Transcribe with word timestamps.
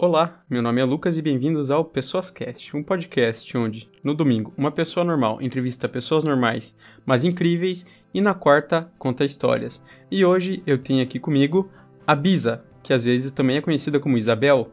Olá, 0.00 0.44
meu 0.48 0.62
nome 0.62 0.80
é 0.80 0.84
Lucas 0.84 1.18
e 1.18 1.22
bem-vindos 1.22 1.72
ao 1.72 1.84
Pessoas 1.84 2.30
Cast, 2.30 2.76
um 2.76 2.84
podcast 2.84 3.58
onde, 3.58 3.90
no 4.00 4.14
domingo, 4.14 4.54
uma 4.56 4.70
pessoa 4.70 5.02
normal 5.02 5.42
entrevista 5.42 5.88
pessoas 5.88 6.22
normais, 6.22 6.72
mas 7.04 7.24
incríveis, 7.24 7.84
e 8.14 8.20
na 8.20 8.32
quarta 8.32 8.88
conta 8.96 9.24
histórias. 9.24 9.82
E 10.08 10.24
hoje 10.24 10.62
eu 10.64 10.78
tenho 10.80 11.02
aqui 11.02 11.18
comigo 11.18 11.68
a 12.06 12.14
Bisa, 12.14 12.64
que 12.80 12.92
às 12.92 13.02
vezes 13.02 13.32
também 13.32 13.56
é 13.56 13.60
conhecida 13.60 13.98
como 13.98 14.16
Isabel. 14.16 14.70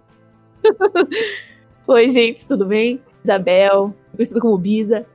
Oi, 1.87 2.09
gente, 2.11 2.47
tudo 2.47 2.67
bem? 2.67 3.01
Isabel, 3.23 3.95
conhecida 4.15 4.39
como 4.39 4.59
Bisa. 4.59 5.07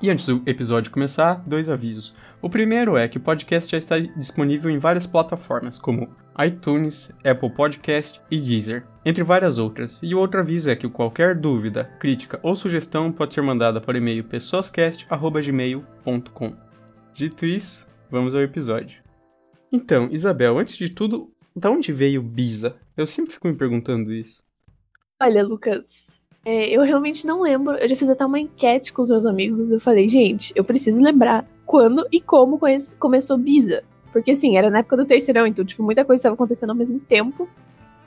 E 0.00 0.08
antes 0.10 0.26
do 0.26 0.40
episódio 0.46 0.92
começar, 0.92 1.42
dois 1.44 1.68
avisos. 1.68 2.14
O 2.40 2.48
primeiro 2.48 2.96
é 2.96 3.08
que 3.08 3.18
o 3.18 3.20
podcast 3.20 3.72
já 3.72 3.78
está 3.78 3.98
disponível 3.98 4.70
em 4.70 4.78
várias 4.78 5.08
plataformas, 5.08 5.76
como 5.76 6.08
iTunes, 6.38 7.12
Apple 7.24 7.50
Podcast 7.50 8.22
e 8.30 8.40
Deezer, 8.40 8.86
entre 9.04 9.24
várias 9.24 9.58
outras. 9.58 9.98
E 10.00 10.14
o 10.14 10.20
outro 10.20 10.38
aviso 10.38 10.70
é 10.70 10.76
que 10.76 10.88
qualquer 10.88 11.34
dúvida, 11.34 11.90
crítica 11.98 12.38
ou 12.44 12.54
sugestão 12.54 13.10
pode 13.10 13.34
ser 13.34 13.42
mandada 13.42 13.82
o 13.84 13.96
e-mail 13.96 14.22
pessoascast.gmail.com. 14.22 16.56
Dito 17.12 17.44
isso, 17.44 17.88
vamos 18.08 18.36
ao 18.36 18.42
episódio. 18.42 19.02
Então, 19.72 20.08
Isabel, 20.12 20.60
antes 20.60 20.76
de 20.76 20.90
tudo, 20.90 21.32
da 21.56 21.70
onde 21.70 21.92
veio 21.92 22.22
Bisa? 22.22 22.76
Eu 22.96 23.04
sempre 23.04 23.32
fico 23.32 23.48
me 23.48 23.56
perguntando 23.56 24.12
isso. 24.12 24.46
Olha, 25.20 25.42
Lucas, 25.42 26.22
é, 26.48 26.66
eu 26.70 26.80
realmente 26.82 27.26
não 27.26 27.42
lembro. 27.42 27.76
Eu 27.76 27.86
já 27.86 27.94
fiz 27.94 28.08
até 28.08 28.24
uma 28.24 28.40
enquete 28.40 28.90
com 28.90 29.02
os 29.02 29.10
meus 29.10 29.26
amigos. 29.26 29.70
Eu 29.70 29.78
falei, 29.78 30.08
gente, 30.08 30.50
eu 30.56 30.64
preciso 30.64 31.02
lembrar 31.02 31.44
quando 31.66 32.08
e 32.10 32.22
como 32.22 32.58
começou 32.98 33.36
Bisa. 33.36 33.84
Porque 34.10 34.30
assim, 34.30 34.56
era 34.56 34.70
na 34.70 34.78
época 34.78 34.96
do 34.96 35.04
terceirão, 35.04 35.46
então, 35.46 35.62
tipo, 35.62 35.82
muita 35.82 36.06
coisa 36.06 36.20
estava 36.20 36.34
acontecendo 36.34 36.70
ao 36.70 36.74
mesmo 36.74 36.98
tempo. 37.00 37.46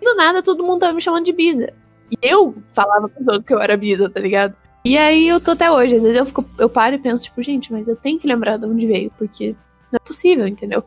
E 0.01 0.05
do 0.05 0.15
nada 0.15 0.41
todo 0.41 0.63
mundo 0.63 0.79
tava 0.79 0.93
me 0.93 1.01
chamando 1.03 1.23
de 1.23 1.31
Bisa. 1.31 1.71
E 2.09 2.17
eu 2.19 2.55
falava 2.73 3.07
pros 3.07 3.27
outros 3.27 3.45
que 3.45 3.53
eu 3.53 3.61
era 3.61 3.77
Bisa, 3.77 4.09
tá 4.09 4.19
ligado? 4.19 4.55
E 4.83 4.97
aí 4.97 5.27
eu 5.27 5.39
tô 5.39 5.51
até 5.51 5.71
hoje. 5.71 5.97
Às 5.97 6.01
vezes 6.01 6.17
eu, 6.17 6.25
fico, 6.25 6.43
eu 6.57 6.67
paro 6.67 6.95
e 6.95 6.99
penso, 6.99 7.25
tipo, 7.25 7.43
gente, 7.43 7.71
mas 7.71 7.87
eu 7.87 7.95
tenho 7.95 8.19
que 8.19 8.25
lembrar 8.25 8.57
de 8.57 8.65
onde 8.65 8.87
veio, 8.87 9.11
porque 9.19 9.55
não 9.91 9.97
é 9.97 10.07
possível, 10.07 10.47
entendeu? 10.47 10.83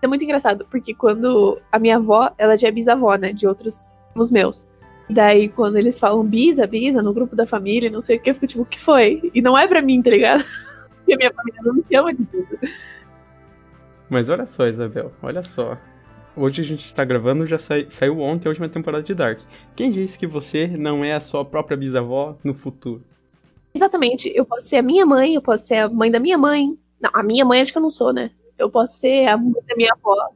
É 0.00 0.06
muito 0.06 0.22
engraçado, 0.22 0.64
porque 0.70 0.94
quando 0.94 1.60
a 1.72 1.78
minha 1.80 1.96
avó, 1.96 2.30
ela 2.38 2.56
já 2.56 2.68
é 2.68 2.70
bisavó, 2.70 3.16
né, 3.16 3.32
de 3.32 3.48
outros 3.48 4.04
os 4.14 4.30
meus. 4.30 4.70
Daí, 5.12 5.48
quando 5.48 5.76
eles 5.76 5.98
falam 5.98 6.24
bisa, 6.24 6.66
bisa, 6.66 7.02
no 7.02 7.12
grupo 7.12 7.36
da 7.36 7.46
família, 7.46 7.90
não 7.90 8.00
sei 8.00 8.16
o 8.16 8.20
que, 8.20 8.30
eu 8.30 8.34
fico 8.34 8.46
tipo, 8.46 8.62
o 8.62 8.66
que 8.66 8.80
foi? 8.80 9.30
E 9.34 9.42
não 9.42 9.56
é 9.56 9.66
pra 9.66 9.82
mim, 9.82 10.02
tá 10.02 10.10
ligado? 10.10 10.44
Porque 10.98 11.14
a 11.14 11.16
minha 11.16 11.32
família 11.32 11.60
não 11.62 11.74
me 11.74 11.84
chama 11.90 12.14
de 12.14 12.22
bisa. 12.22 12.58
Mas 14.08 14.28
olha 14.28 14.46
só, 14.46 14.66
Isabel, 14.66 15.12
olha 15.22 15.42
só. 15.42 15.78
Hoje 16.36 16.62
a 16.62 16.64
gente 16.64 16.94
tá 16.94 17.04
gravando, 17.04 17.44
já 17.44 17.58
sa 17.58 17.74
saiu 17.88 18.18
ontem 18.20 18.48
a 18.48 18.50
última 18.50 18.68
temporada 18.68 19.02
de 19.02 19.14
Dark. 19.14 19.40
Quem 19.76 19.90
disse 19.90 20.18
que 20.18 20.26
você 20.26 20.66
não 20.66 21.04
é 21.04 21.12
a 21.12 21.20
sua 21.20 21.44
própria 21.44 21.76
bisavó 21.76 22.38
no 22.42 22.54
futuro? 22.54 23.04
Exatamente, 23.74 24.30
eu 24.34 24.44
posso 24.44 24.66
ser 24.66 24.76
a 24.76 24.82
minha 24.82 25.04
mãe, 25.04 25.34
eu 25.34 25.42
posso 25.42 25.66
ser 25.66 25.76
a 25.76 25.88
mãe 25.88 26.10
da 26.10 26.18
minha 26.18 26.38
mãe. 26.38 26.76
Não, 27.00 27.10
a 27.12 27.22
minha 27.22 27.44
mãe 27.44 27.60
acho 27.60 27.72
que 27.72 27.78
eu 27.78 27.82
não 27.82 27.90
sou, 27.90 28.12
né? 28.12 28.30
Eu 28.58 28.70
posso 28.70 28.98
ser 28.98 29.26
a 29.26 29.36
mãe 29.36 29.62
da 29.66 29.76
minha 29.76 29.92
avó. 29.92 30.30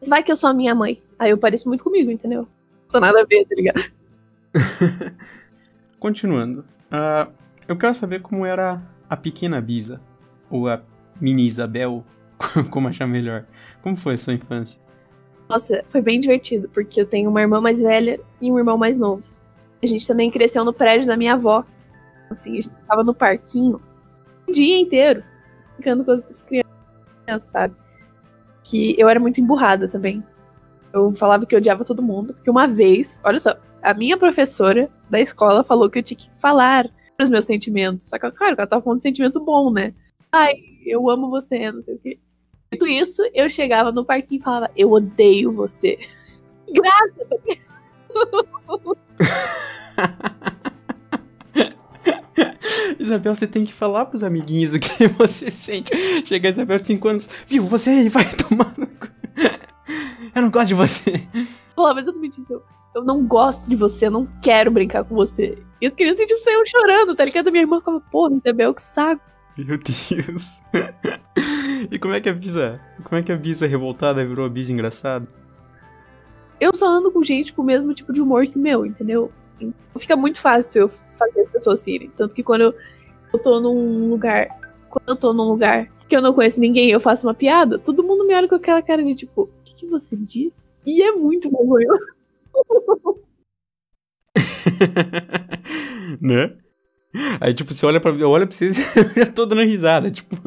Mas 0.00 0.08
vai 0.08 0.22
que 0.22 0.32
eu 0.32 0.36
sou 0.36 0.50
a 0.50 0.54
minha 0.54 0.74
mãe. 0.74 1.00
Aí 1.18 1.30
eu 1.30 1.38
pareço 1.38 1.68
muito 1.68 1.84
comigo, 1.84 2.10
entendeu? 2.10 2.40
Não 2.42 2.90
sou 2.90 3.00
nada 3.00 3.20
a 3.20 3.24
ver, 3.24 3.46
tá 3.46 3.54
ligado? 3.54 3.92
Continuando. 5.98 6.64
Uh, 6.90 7.32
eu 7.68 7.76
quero 7.76 7.94
saber 7.94 8.20
como 8.20 8.44
era 8.44 8.82
a 9.08 9.16
pequena 9.16 9.60
Bisa. 9.60 10.00
Ou 10.50 10.68
a 10.68 10.82
mini 11.20 11.46
Isabel, 11.46 12.04
como 12.70 12.88
achar 12.88 13.06
melhor. 13.06 13.46
Como 13.82 13.96
foi 13.96 14.14
a 14.14 14.18
sua 14.18 14.34
infância? 14.34 14.80
Nossa, 15.48 15.84
foi 15.88 16.00
bem 16.00 16.18
divertido, 16.20 16.68
porque 16.68 17.00
eu 17.00 17.06
tenho 17.06 17.28
uma 17.28 17.40
irmã 17.40 17.60
mais 17.60 17.80
velha 17.80 18.20
e 18.40 18.50
um 18.50 18.58
irmão 18.58 18.78
mais 18.78 18.98
novo. 18.98 19.24
A 19.82 19.86
gente 19.86 20.06
também 20.06 20.30
cresceu 20.30 20.64
no 20.64 20.72
prédio 20.72 21.06
da 21.06 21.16
minha 21.16 21.34
avó. 21.34 21.64
Assim, 22.30 22.52
a 22.52 22.54
gente 22.54 22.70
tava 22.86 23.04
no 23.04 23.14
parquinho 23.14 23.80
o 24.48 24.52
dia 24.52 24.78
inteiro, 24.78 25.22
brincando 25.74 26.04
com 26.04 26.12
as 26.12 26.44
crianças, 26.46 27.50
sabe? 27.50 27.74
Que 28.62 28.94
eu 28.98 29.08
era 29.08 29.20
muito 29.20 29.40
emburrada 29.40 29.88
também. 29.88 30.24
Eu 30.92 31.12
falava 31.14 31.46
que 31.46 31.54
eu 31.54 31.58
odiava 31.58 31.84
todo 31.84 32.02
mundo, 32.02 32.34
porque 32.34 32.50
uma 32.50 32.66
vez, 32.66 33.18
olha 33.24 33.38
só, 33.40 33.56
a 33.82 33.94
minha 33.94 34.16
professora 34.16 34.90
da 35.08 35.20
escola 35.20 35.64
falou 35.64 35.90
que 35.90 35.98
eu 35.98 36.02
tinha 36.02 36.18
que 36.18 36.30
falar 36.38 36.88
os 37.20 37.30
meus 37.30 37.44
sentimentos. 37.44 38.08
Só 38.08 38.18
que, 38.18 38.30
claro, 38.32 38.54
ela 38.56 38.66
tava 38.66 38.82
falando 38.82 38.98
de 38.98 39.04
sentimento 39.04 39.40
bom, 39.40 39.72
né? 39.72 39.94
Ai, 40.30 40.54
eu 40.84 41.08
amo 41.08 41.30
você, 41.30 41.70
não 41.70 41.82
sei 41.82 41.94
o 41.94 41.98
quê. 41.98 42.18
Dito 42.70 42.86
isso, 42.86 43.22
eu 43.34 43.50
chegava 43.50 43.92
no 43.92 44.04
parquinho 44.04 44.40
e 44.40 44.42
falava, 44.42 44.70
eu 44.76 44.90
odeio 44.90 45.52
você. 45.52 45.98
Graça! 46.72 47.26
Isabel, 52.98 53.34
você 53.34 53.46
tem 53.46 53.64
que 53.64 53.72
falar 53.72 54.06
pros 54.06 54.22
amiguinhos 54.22 54.72
o 54.74 54.80
que 54.80 55.06
você 55.18 55.50
sente. 55.50 55.92
Chega 56.24 56.48
a 56.48 56.50
Isabel 56.50 56.78
de 56.78 56.86
5 56.86 57.08
anos, 57.08 57.28
viu, 57.46 57.64
você 57.64 58.08
vai 58.08 58.24
tomar 58.36 58.72
no 58.78 58.86
cu. 58.86 59.08
Eu 60.34 60.42
não 60.42 60.50
gosto 60.50 60.68
de 60.68 60.74
você. 60.74 61.26
Falava 61.74 62.00
exatamente 62.00 62.40
isso 62.40 62.62
eu 62.94 63.02
não 63.02 63.26
gosto 63.26 63.68
de 63.68 63.76
você, 63.76 64.06
eu 64.06 64.10
não 64.10 64.26
quero 64.42 64.70
brincar 64.70 65.04
com 65.04 65.14
você. 65.14 65.58
E 65.80 65.86
as 65.86 65.94
crianças, 65.94 66.26
tipo, 66.26 66.40
saíam 66.40 66.64
chorando, 66.66 67.14
tá 67.14 67.24
ligado? 67.24 67.50
Minha 67.50 67.62
irmã 67.62 67.78
ficava, 67.78 68.00
porra, 68.00 68.34
Isabel, 68.36 68.74
que 68.74 68.82
saco. 68.82 69.22
Meu 69.56 69.78
Deus. 69.78 70.62
e 71.90 71.98
como 71.98 72.14
é 72.14 72.20
que 72.20 72.28
a 72.28 72.34
Bisa, 72.34 72.80
como 73.04 73.18
é 73.18 73.22
que 73.22 73.32
a 73.32 73.36
Bisa 73.36 73.66
revoltada 73.66 74.24
virou 74.24 74.46
a 74.46 74.48
Bisa 74.48 74.72
engraçada? 74.72 75.26
Eu 76.60 76.74
só 76.74 76.86
ando 76.86 77.10
com 77.10 77.22
gente 77.24 77.52
com 77.52 77.62
o 77.62 77.64
mesmo 77.64 77.92
tipo 77.94 78.12
de 78.12 78.20
humor 78.20 78.46
que 78.46 78.58
o 78.58 78.60
meu, 78.62 78.86
entendeu? 78.86 79.32
Fica 79.98 80.16
muito 80.16 80.40
fácil 80.40 80.82
eu 80.82 80.88
fazer 80.88 81.40
as 81.40 81.50
pessoas 81.50 81.86
rirem. 81.86 82.10
Tanto 82.16 82.34
que 82.34 82.42
quando 82.42 82.62
eu, 82.62 82.74
eu 83.32 83.38
tô 83.38 83.58
num 83.60 84.10
lugar, 84.10 84.48
quando 84.88 85.08
eu 85.08 85.16
tô 85.16 85.32
num 85.32 85.44
lugar 85.44 85.88
que 86.08 86.16
eu 86.16 86.22
não 86.22 86.34
conheço 86.34 86.60
ninguém 86.60 86.90
eu 86.90 87.00
faço 87.00 87.26
uma 87.26 87.32
piada, 87.34 87.78
todo 87.78 88.02
mundo 88.02 88.26
me 88.26 88.34
olha 88.34 88.46
com 88.46 88.54
aquela 88.54 88.82
cara 88.82 89.02
de 89.02 89.14
tipo, 89.14 89.48
que, 89.82 89.86
você 89.88 90.16
diz? 90.16 90.74
E 90.86 91.02
é 91.02 91.12
muito 91.12 91.50
vergonhoso. 91.50 92.12
né? 96.20 96.56
Aí, 97.40 97.52
tipo, 97.52 97.74
você 97.74 97.84
olha 97.84 98.00
pra 98.00 98.12
eu 98.12 98.30
olho 98.30 98.46
pra 98.46 98.56
vocês 98.56 98.78
e 98.78 99.20
já 99.20 99.26
tô 99.26 99.44
dando 99.44 99.62
risada, 99.62 100.10
tipo. 100.10 100.36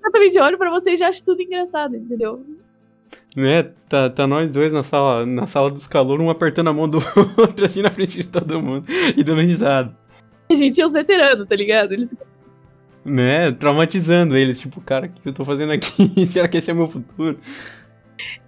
Exatamente, 0.00 0.36
eu 0.36 0.44
olho 0.44 0.58
pra 0.58 0.70
vocês 0.70 0.96
e 0.96 1.00
já 1.00 1.08
acho 1.08 1.24
tudo 1.24 1.42
engraçado, 1.42 1.96
entendeu? 1.96 2.44
Né? 3.36 3.62
Tá, 3.88 4.10
tá 4.10 4.26
nós 4.26 4.52
dois 4.52 4.72
na 4.72 4.82
sala, 4.82 5.24
na 5.24 5.46
sala 5.46 5.70
dos 5.70 5.86
calor, 5.86 6.20
um 6.20 6.30
apertando 6.30 6.68
a 6.68 6.72
mão 6.72 6.88
do 6.88 6.98
outro 7.36 7.64
assim 7.64 7.82
na 7.82 7.90
frente 7.90 8.16
de 8.18 8.28
todo 8.28 8.60
mundo 8.60 8.86
e 9.16 9.22
dando 9.22 9.42
risada. 9.42 9.96
A 10.50 10.54
gente 10.54 10.80
é 10.80 10.86
os 10.86 10.94
veteranos, 10.94 11.46
tá 11.46 11.54
ligado? 11.54 11.92
Eles. 11.92 12.16
Né? 13.04 13.52
Traumatizando 13.52 14.36
eles, 14.36 14.58
tipo, 14.58 14.80
cara, 14.80 15.06
o 15.06 15.10
que 15.10 15.28
eu 15.28 15.32
tô 15.32 15.44
fazendo 15.44 15.72
aqui? 15.72 16.26
Será 16.26 16.48
que 16.48 16.56
esse 16.56 16.70
é 16.70 16.74
meu 16.74 16.86
futuro? 16.86 17.38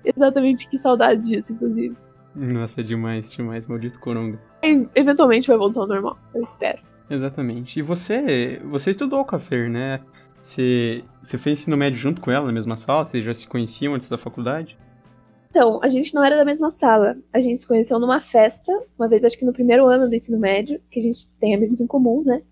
Exatamente, 0.05 0.69
que 0.69 0.79
saudade 0.79 1.27
disso, 1.27 1.53
inclusive. 1.53 1.97
Nossa, 2.35 2.83
demais, 2.83 3.31
demais, 3.31 3.67
maldito 3.67 3.99
coronga. 3.99 4.39
E, 4.63 4.87
eventualmente 4.95 5.49
vai 5.49 5.57
voltar 5.57 5.81
ao 5.81 5.87
normal, 5.87 6.19
eu 6.35 6.43
espero. 6.45 6.81
Exatamente. 7.09 7.79
E 7.81 7.83
você, 7.83 8.61
você 8.65 8.93
estudou 8.93 9.25
com 9.25 9.35
a 9.35 9.39
Fer, 9.39 9.69
né? 9.69 10.01
Você, 10.41 11.05
você 11.23 11.37
fez 11.37 11.61
ensino 11.61 11.77
médio 11.77 11.99
junto 11.99 12.21
com 12.21 12.31
ela 12.31 12.47
na 12.47 12.53
mesma 12.53 12.77
sala? 12.77 13.05
Vocês 13.05 13.25
já 13.25 13.35
se 13.35 13.49
conheciam 13.49 13.95
antes 13.95 14.09
da 14.09 14.17
faculdade? 14.17 14.79
Então, 15.51 15.81
a 15.83 15.89
gente 15.89 16.15
não 16.15 16.25
era 16.25 16.37
da 16.37 16.45
mesma 16.45 16.71
sala. 16.71 17.17
A 17.33 17.41
gente 17.41 17.59
se 17.59 17.67
conheceu 17.67 17.99
numa 17.99 18.21
festa, 18.21 18.73
uma 18.97 19.09
vez 19.09 19.25
acho 19.25 19.37
que 19.37 19.45
no 19.45 19.53
primeiro 19.53 19.87
ano 19.87 20.09
do 20.09 20.15
ensino 20.15 20.39
médio, 20.39 20.81
que 20.89 21.01
a 21.01 21.03
gente 21.03 21.29
tem 21.41 21.55
amigos 21.55 21.81
em 21.81 21.87
comuns, 21.87 22.25
né? 22.25 22.43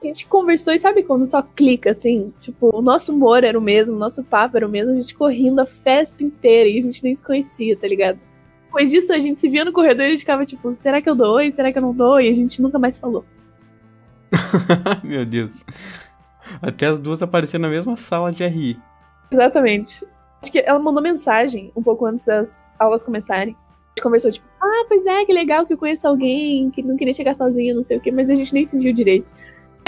A 0.00 0.06
gente 0.06 0.28
conversou 0.28 0.72
e 0.72 0.78
sabe 0.78 1.02
quando 1.02 1.26
só 1.26 1.42
clica 1.42 1.90
assim? 1.90 2.32
Tipo, 2.40 2.70
o 2.72 2.80
nosso 2.80 3.12
humor 3.12 3.42
era 3.42 3.58
o 3.58 3.62
mesmo, 3.62 3.96
o 3.96 3.98
nosso 3.98 4.22
papo 4.22 4.56
era 4.56 4.66
o 4.66 4.70
mesmo, 4.70 4.92
a 4.92 5.00
gente 5.00 5.14
correndo 5.14 5.60
a 5.60 5.66
festa 5.66 6.22
inteira 6.22 6.68
e 6.68 6.78
a 6.78 6.82
gente 6.82 7.02
nem 7.02 7.14
se 7.14 7.22
conhecia, 7.22 7.76
tá 7.76 7.86
ligado? 7.86 8.18
Depois 8.66 8.90
disso, 8.90 9.12
a 9.12 9.18
gente 9.18 9.40
se 9.40 9.48
via 9.48 9.64
no 9.64 9.72
corredor 9.72 10.04
e 10.04 10.08
a 10.08 10.10
gente 10.10 10.20
ficava 10.20 10.46
tipo, 10.46 10.72
será 10.76 11.02
que 11.02 11.10
eu 11.10 11.16
dou 11.16 11.36
oi? 11.36 11.50
Será 11.50 11.72
que 11.72 11.78
eu 11.78 11.82
não 11.82 11.92
dou? 11.92 12.20
E 12.20 12.28
a 12.28 12.34
gente 12.34 12.62
nunca 12.62 12.78
mais 12.78 12.96
falou. 12.96 13.24
Meu 15.02 15.24
Deus. 15.24 15.66
Até 16.62 16.86
as 16.86 17.00
duas 17.00 17.22
apareceram 17.22 17.62
na 17.62 17.68
mesma 17.68 17.96
sala 17.96 18.30
de 18.30 18.44
RI. 18.46 18.78
Exatamente. 19.32 20.06
Acho 20.40 20.52
que 20.52 20.60
ela 20.60 20.78
mandou 20.78 21.02
mensagem 21.02 21.72
um 21.74 21.82
pouco 21.82 22.06
antes 22.06 22.24
das 22.24 22.76
aulas 22.78 23.02
começarem. 23.02 23.54
A 23.54 23.88
gente 23.90 24.02
conversou, 24.02 24.30
tipo, 24.30 24.46
ah, 24.62 24.84
pois 24.86 25.04
é, 25.06 25.24
que 25.24 25.32
legal 25.32 25.66
que 25.66 25.72
eu 25.72 25.78
conheço 25.78 26.06
alguém 26.06 26.70
que 26.70 26.82
não 26.82 26.96
queria 26.96 27.12
chegar 27.12 27.34
sozinho, 27.34 27.74
não 27.74 27.82
sei 27.82 27.96
o 27.96 28.00
quê, 28.00 28.12
mas 28.12 28.30
a 28.30 28.34
gente 28.34 28.54
nem 28.54 28.64
se 28.64 28.78
viu 28.78 28.92
direito. 28.92 29.32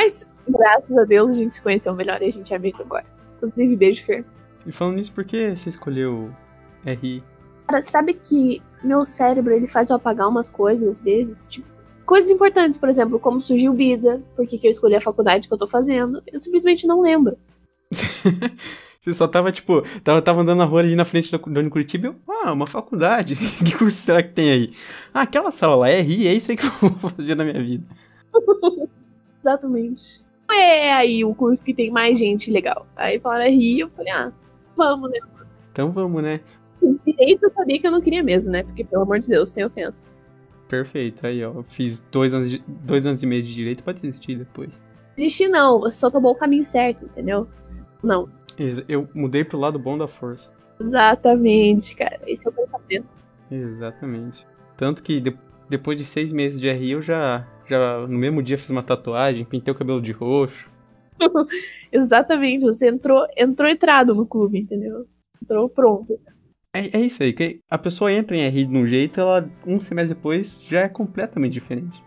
Mas, 0.00 0.26
graças 0.49 0.97
a 0.97 1.05
Deus, 1.05 1.37
a 1.37 1.38
gente 1.38 1.52
se 1.52 1.61
conheceu 1.61 1.94
melhor 1.94 2.23
e 2.23 2.25
a 2.25 2.32
gente 2.32 2.55
é 2.55 2.56
amigo 2.56 2.81
agora. 2.81 3.05
Inclusive, 3.37 3.76
beijo, 3.76 4.02
Fer. 4.02 4.25
E 4.67 4.73
falando 4.73 4.97
nisso, 4.97 5.12
por 5.12 5.26
que 5.26 5.55
você 5.55 5.69
escolheu 5.69 6.31
RI? 6.87 7.23
Cara, 7.69 7.82
sabe 7.82 8.14
que 8.14 8.62
meu 8.82 9.05
cérebro 9.05 9.52
ele 9.52 9.67
faz 9.67 9.91
eu 9.91 9.97
apagar 9.97 10.26
umas 10.26 10.49
coisas 10.49 10.88
às 10.88 11.02
vezes? 11.02 11.47
Tipo, 11.49 11.67
coisas 12.06 12.31
importantes, 12.31 12.79
por 12.79 12.88
exemplo, 12.88 13.20
como 13.20 13.41
surgiu 13.41 13.73
o 13.73 13.75
Bisa, 13.75 14.23
por 14.35 14.47
que 14.47 14.58
eu 14.67 14.70
escolhi 14.70 14.97
a 14.97 15.02
faculdade 15.02 15.47
que 15.47 15.52
eu 15.52 15.58
tô 15.58 15.67
fazendo. 15.67 16.23
Eu 16.26 16.38
simplesmente 16.38 16.87
não 16.87 17.03
lembro. 17.03 17.37
Você 19.03 19.12
só 19.12 19.29
tava, 19.29 19.53
tipo, 19.53 19.82
tava, 20.03 20.23
tava 20.23 20.41
andando 20.41 20.58
na 20.58 20.64
rua 20.64 20.81
ali 20.81 20.96
na 20.96 21.05
frente 21.05 21.31
da, 21.31 21.37
da 21.37 21.70
Curitiba 21.70 22.06
e 22.06 22.08
eu, 22.08 22.17
ah, 22.43 22.53
uma 22.55 22.67
faculdade. 22.67 23.37
que 23.64 23.76
curso 23.76 23.99
será 23.99 24.23
que 24.23 24.32
tem 24.32 24.50
aí? 24.50 24.73
Ah, 25.12 25.23
aquela 25.23 25.50
sala 25.50 25.76
lá, 25.76 25.91
é 25.91 26.00
RI, 26.00 26.26
é 26.26 26.32
isso 26.32 26.50
aí 26.50 26.56
que 26.56 26.64
eu 26.64 26.70
vou 26.96 27.11
fazer 27.11 27.35
na 27.35 27.44
minha 27.44 27.62
vida. 27.62 27.85
Exatamente. 29.41 30.25
É 30.51 30.93
aí 30.93 31.25
o 31.25 31.35
curso 31.35 31.65
que 31.65 31.73
tem 31.73 31.91
mais 31.91 32.19
gente 32.19 32.51
legal. 32.51 32.87
Aí 32.97 33.19
falaram 33.21 33.51
RI, 33.51 33.81
eu 33.81 33.91
falei, 33.91 34.13
ah, 34.13 34.33
vamos, 34.77 35.11
né? 35.11 35.19
Então 35.71 35.91
vamos, 35.93 36.23
né? 36.23 36.41
Direito 37.03 37.45
eu 37.45 37.53
sabia 37.53 37.79
que 37.79 37.87
eu 37.87 37.91
não 37.91 38.01
queria 38.01 38.23
mesmo, 38.23 38.53
né? 38.53 38.63
Porque, 38.63 38.85
pelo 38.85 39.03
amor 39.03 39.19
de 39.19 39.29
Deus, 39.29 39.51
sem 39.51 39.65
ofensa. 39.65 40.17
Perfeito, 40.69 41.27
aí 41.27 41.45
ó, 41.45 41.63
fiz 41.65 42.03
dois 42.11 42.33
anos, 42.33 42.51
de, 42.51 42.63
dois 42.67 43.05
anos 43.07 43.23
e 43.23 43.27
meio 43.27 43.43
de 43.43 43.53
direito 43.53 43.83
pra 43.83 43.93
desistir 43.93 44.37
depois. 44.37 44.71
Desistir 45.17 45.49
não, 45.49 45.81
você 45.81 45.97
só 45.97 46.11
tomou 46.11 46.33
o 46.33 46.37
caminho 46.37 46.65
certo, 46.65 47.05
entendeu? 47.05 47.47
Não. 48.03 48.29
Eu 48.89 49.09
mudei 49.15 49.45
pro 49.45 49.59
lado 49.59 49.79
bom 49.79 49.99
da 49.99 50.07
força. 50.07 50.51
Exatamente, 50.81 51.95
cara. 51.95 52.21
Esse 52.27 52.47
é 52.47 52.51
o 52.51 52.55
pensamento. 52.55 53.07
Exatamente. 53.51 54.47
Tanto 54.77 55.03
que 55.03 55.21
de, 55.21 55.37
depois 55.69 55.99
de 55.99 56.05
seis 56.05 56.33
meses 56.33 56.61
de 56.61 56.71
RI, 56.71 56.93
eu 56.93 57.03
já, 57.03 57.47
já 57.70 58.06
no 58.06 58.19
mesmo 58.19 58.43
dia 58.43 58.58
fiz 58.58 58.69
uma 58.69 58.82
tatuagem, 58.82 59.44
pintei 59.44 59.72
o 59.72 59.76
cabelo 59.76 60.00
de 60.00 60.12
roxo. 60.12 60.69
Exatamente, 61.93 62.64
você 62.64 62.88
entrou, 62.88 63.26
entrou 63.37 63.69
entrado 63.69 64.14
no 64.14 64.26
clube, 64.26 64.58
entendeu? 64.58 65.06
Entrou 65.43 65.69
pronto. 65.69 66.19
É, 66.75 66.99
é 66.99 67.00
isso 67.00 67.22
aí, 67.22 67.32
que 67.32 67.61
a 67.69 67.78
pessoa 67.78 68.12
entra 68.12 68.37
em 68.37 68.49
RI 68.49 68.64
de 68.64 68.76
um 68.76 68.87
jeito, 68.87 69.20
ela 69.20 69.49
um 69.67 69.81
semestre 69.81 70.14
depois 70.14 70.61
já 70.62 70.82
é 70.82 70.88
completamente 70.88 71.52
diferente. 71.52 72.02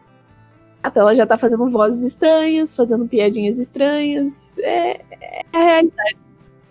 Até 0.81 0.99
ela 0.99 1.15
já 1.15 1.25
tá 1.25 1.37
fazendo 1.37 1.69
vozes 1.69 2.03
estranhas, 2.03 2.75
fazendo 2.75 3.07
piadinhas 3.07 3.57
estranhas. 3.57 4.57
É, 4.59 5.01
é 5.21 5.45
a 5.53 5.63
realidade. 5.63 6.17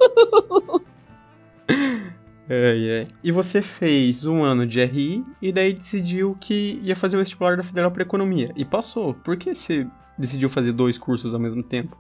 é, 2.49 3.03
é. 3.03 3.07
E 3.23 3.31
você 3.31 3.63
fez 3.63 4.27
um 4.27 4.43
ano 4.43 4.67
de 4.67 4.85
RI 4.85 5.25
e 5.41 5.53
daí 5.53 5.73
decidiu 5.73 6.37
que 6.41 6.81
ia 6.83 6.97
fazer 6.97 7.17
o 7.17 7.21
vestibular 7.21 7.57
da 7.57 7.63
Federal 7.63 7.91
para 7.91 8.03
Economia. 8.03 8.51
E 8.57 8.65
passou. 8.65 9.15
Por 9.15 9.37
que 9.37 9.55
você 9.55 9.87
decidiu 10.19 10.49
fazer 10.49 10.73
dois 10.73 10.99
cursos 10.99 11.33
ao 11.33 11.41
mesmo 11.41 11.63
tempo? 11.63 11.97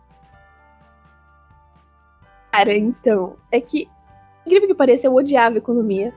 Cara, 2.52 2.76
então, 2.76 3.36
é 3.50 3.60
que 3.60 3.88
incrível 4.46 4.68
que 4.68 4.74
pareça, 4.74 5.06
eu 5.06 5.14
odiava 5.14 5.56
economia 5.56 6.12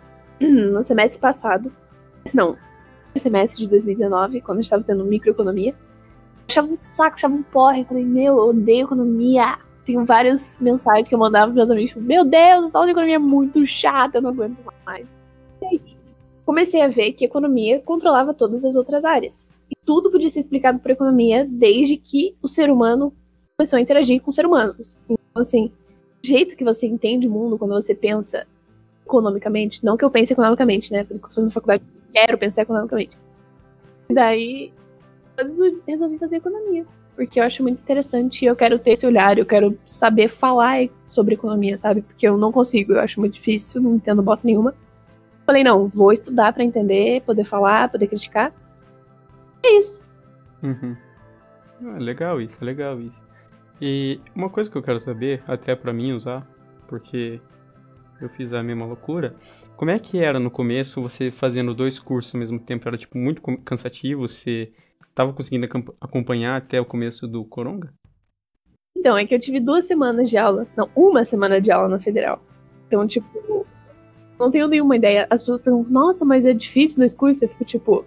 no 0.40 0.82
semestre 0.82 1.20
passado. 1.20 1.72
Não, 2.34 2.56
no 3.14 3.20
semestre 3.20 3.64
de 3.64 3.70
2019, 3.70 4.40
quando 4.40 4.58
eu 4.58 4.62
estava 4.62 4.82
tendo 4.82 5.04
microeconomia. 5.04 5.70
Eu 5.70 6.44
achava 6.50 6.68
um 6.68 6.76
saco, 6.76 7.16
achava 7.16 7.34
um 7.34 7.42
porre. 7.42 7.80
Eu 7.80 7.86
falei, 7.86 8.04
meu, 8.04 8.38
eu 8.38 8.48
odeio 8.48 8.84
economia. 8.84 9.58
Tenho 9.88 10.04
várias 10.04 10.58
mensagens 10.60 11.08
que 11.08 11.14
eu 11.14 11.18
mandava 11.18 11.46
pros 11.46 11.56
meus 11.56 11.70
amigos, 11.70 11.92
tipo, 11.92 12.02
meu 12.02 12.22
Deus, 12.22 12.66
essa 12.66 12.76
aula 12.76 12.88
de 12.88 12.92
economia 12.92 13.14
é 13.14 13.18
muito 13.18 13.64
chata, 13.64 14.18
eu 14.18 14.22
não 14.22 14.28
aguento 14.28 14.58
mais. 14.84 15.06
E 15.62 15.64
aí, 15.64 15.80
comecei 16.44 16.82
a 16.82 16.88
ver 16.88 17.14
que 17.14 17.24
economia 17.24 17.80
controlava 17.80 18.34
todas 18.34 18.66
as 18.66 18.76
outras 18.76 19.02
áreas. 19.02 19.58
E 19.70 19.74
tudo 19.86 20.10
podia 20.10 20.28
ser 20.28 20.40
explicado 20.40 20.78
por 20.78 20.90
economia 20.90 21.46
desde 21.48 21.96
que 21.96 22.36
o 22.42 22.48
ser 22.48 22.70
humano 22.70 23.14
começou 23.56 23.78
a 23.78 23.80
interagir 23.80 24.20
com 24.20 24.28
os 24.28 24.34
seres 24.34 24.50
humanos. 24.50 24.98
Então, 25.08 25.18
assim, 25.36 25.72
jeito 26.22 26.54
que 26.54 26.64
você 26.64 26.86
entende 26.86 27.26
o 27.26 27.30
mundo 27.30 27.56
quando 27.56 27.72
você 27.72 27.94
pensa 27.94 28.46
economicamente, 29.06 29.82
não 29.82 29.96
que 29.96 30.04
eu 30.04 30.10
pense 30.10 30.34
economicamente, 30.34 30.92
né? 30.92 31.02
Por 31.02 31.14
isso 31.14 31.24
que 31.24 31.30
eu 31.30 31.34
tô 31.34 31.34
fazendo 31.36 31.50
faculdade, 31.50 31.82
quero 32.12 32.36
pensar 32.36 32.60
economicamente. 32.60 33.16
Daí, 34.10 34.70
resolvi 35.86 36.18
fazer 36.18 36.36
economia. 36.36 36.84
Porque 37.18 37.40
eu 37.40 37.42
acho 37.42 37.64
muito 37.64 37.80
interessante 37.80 38.44
e 38.44 38.46
eu 38.46 38.54
quero 38.54 38.78
ter 38.78 38.92
esse 38.92 39.04
olhar, 39.04 39.36
eu 39.36 39.44
quero 39.44 39.76
saber 39.84 40.28
falar 40.28 40.88
sobre 41.04 41.34
economia, 41.34 41.76
sabe? 41.76 42.00
Porque 42.00 42.28
eu 42.28 42.38
não 42.38 42.52
consigo, 42.52 42.92
eu 42.92 43.00
acho 43.00 43.18
muito 43.18 43.34
difícil, 43.34 43.82
não 43.82 43.96
entendo 43.96 44.22
bosta 44.22 44.46
nenhuma. 44.46 44.72
Falei, 45.44 45.64
não, 45.64 45.88
vou 45.88 46.12
estudar 46.12 46.52
para 46.52 46.62
entender, 46.62 47.22
poder 47.22 47.42
falar, 47.42 47.90
poder 47.90 48.06
criticar. 48.06 48.54
É 49.64 49.78
isso. 49.80 50.06
Uhum. 50.62 50.96
Ah, 51.86 51.98
legal 51.98 52.40
isso, 52.40 52.64
legal 52.64 53.00
isso. 53.00 53.26
E 53.80 54.20
uma 54.32 54.48
coisa 54.48 54.70
que 54.70 54.78
eu 54.78 54.82
quero 54.82 55.00
saber, 55.00 55.42
até 55.44 55.74
para 55.74 55.92
mim 55.92 56.12
usar, 56.12 56.46
porque 56.86 57.40
eu 58.20 58.28
fiz 58.28 58.52
a 58.52 58.62
mesma 58.62 58.86
loucura. 58.86 59.34
Como 59.76 59.90
é 59.90 59.98
que 59.98 60.18
era 60.18 60.38
no 60.38 60.52
começo 60.52 61.02
você 61.02 61.32
fazendo 61.32 61.74
dois 61.74 61.98
cursos 61.98 62.32
ao 62.32 62.38
mesmo 62.38 62.60
tempo? 62.60 62.86
Era 62.86 62.96
tipo 62.96 63.18
muito 63.18 63.42
cansativo? 63.64 64.20
Você 64.20 64.70
estava 65.18 65.32
conseguindo 65.32 65.66
acompanhar 66.00 66.56
até 66.56 66.80
o 66.80 66.84
começo 66.84 67.26
do 67.26 67.44
Coronga? 67.44 67.92
Então, 68.96 69.18
é 69.18 69.26
que 69.26 69.34
eu 69.34 69.40
tive 69.40 69.58
duas 69.58 69.84
semanas 69.84 70.30
de 70.30 70.38
aula. 70.38 70.66
Não, 70.76 70.88
uma 70.94 71.24
semana 71.24 71.60
de 71.60 71.72
aula 71.72 71.88
na 71.88 71.98
federal. 71.98 72.40
Então, 72.86 73.06
tipo, 73.06 73.66
não 74.38 74.50
tenho 74.50 74.68
nenhuma 74.68 74.96
ideia. 74.96 75.26
As 75.28 75.42
pessoas 75.42 75.60
perguntam, 75.60 75.92
nossa, 75.92 76.24
mas 76.24 76.46
é 76.46 76.52
difícil 76.52 77.00
nesse 77.00 77.16
curso? 77.16 77.44
Eu 77.44 77.48
fico 77.48 77.64
tipo, 77.64 78.04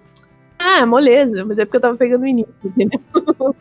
ah, 0.58 0.86
moleza, 0.86 1.44
mas 1.44 1.60
é 1.60 1.66
porque 1.66 1.78
eu 1.78 1.82
tava 1.82 1.98
pegando 1.98 2.24
o 2.24 2.28
início, 2.28 2.54
entendeu? 2.64 3.02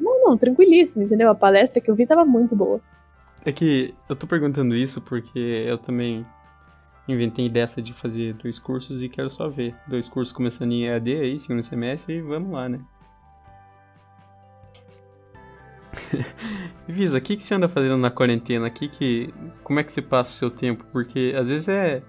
Não, 0.00 0.30
não, 0.30 0.36
tranquilíssimo, 0.36 1.04
entendeu? 1.04 1.30
A 1.30 1.36
palestra 1.36 1.80
que 1.80 1.88
eu 1.88 1.94
vi 1.94 2.04
tava 2.04 2.24
muito 2.24 2.56
boa. 2.56 2.80
É 3.44 3.52
que 3.52 3.94
eu 4.08 4.16
tô 4.16 4.26
perguntando 4.26 4.74
isso 4.74 5.00
porque 5.00 5.38
eu 5.38 5.78
também 5.78 6.26
inventei 7.08 7.48
dessa 7.48 7.80
de 7.80 7.92
fazer 7.92 8.34
dois 8.34 8.58
cursos 8.58 9.02
e 9.02 9.08
quero 9.08 9.30
só 9.30 9.48
ver. 9.48 9.74
Dois 9.86 10.08
cursos 10.08 10.32
começando 10.32 10.72
em 10.72 10.86
EAD 10.86 11.12
aí, 11.16 11.40
segundo 11.40 11.62
semestre, 11.62 12.16
e 12.16 12.20
vamos 12.20 12.52
lá, 12.52 12.68
né? 12.68 12.80
Visa, 16.86 17.18
o 17.18 17.20
que, 17.20 17.36
que 17.36 17.42
você 17.42 17.54
anda 17.54 17.68
fazendo 17.68 17.96
na 17.96 18.10
quarentena? 18.10 18.66
aqui 18.66 18.88
que, 18.88 19.32
como 19.62 19.80
é 19.80 19.84
que 19.84 19.92
você 19.92 20.02
passa 20.02 20.32
o 20.32 20.34
seu 20.34 20.50
tempo? 20.50 20.84
Porque 20.92 21.34
às 21.36 21.48
vezes 21.48 21.68
é. 21.68 22.02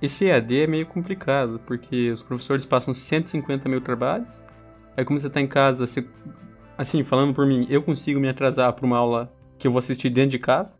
Esse 0.00 0.26
EAD 0.26 0.60
é 0.60 0.66
meio 0.68 0.86
complicado, 0.86 1.60
porque 1.66 2.10
os 2.10 2.22
professores 2.22 2.64
passam 2.64 2.94
150 2.94 3.68
mil 3.68 3.80
trabalhos. 3.80 4.28
Aí 4.96 5.04
como 5.04 5.18
você 5.18 5.28
tá 5.28 5.40
em 5.40 5.46
casa, 5.46 5.86
você 5.86 6.06
assim, 6.76 7.02
falando 7.02 7.34
por 7.34 7.44
mim, 7.44 7.66
eu 7.68 7.82
consigo 7.82 8.20
me 8.20 8.28
atrasar 8.28 8.72
para 8.72 8.86
uma 8.86 8.96
aula 8.96 9.32
que 9.58 9.66
eu 9.66 9.72
vou 9.72 9.80
assistir 9.80 10.08
dentro 10.10 10.30
de 10.30 10.38
casa. 10.38 10.76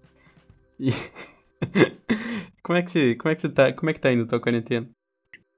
E 0.78 0.92
como 2.62 2.78
é 2.78 2.82
que 2.82 2.90
você, 2.90 3.14
como 3.14 3.32
é 3.32 3.34
que 3.34 3.42
você 3.42 3.48
tá, 3.48 3.72
como 3.72 3.90
é 3.90 3.94
que 3.94 4.00
tá 4.00 4.12
indo 4.12 4.24
a 4.24 4.26
tua 4.26 4.40
quarentena? 4.40 4.88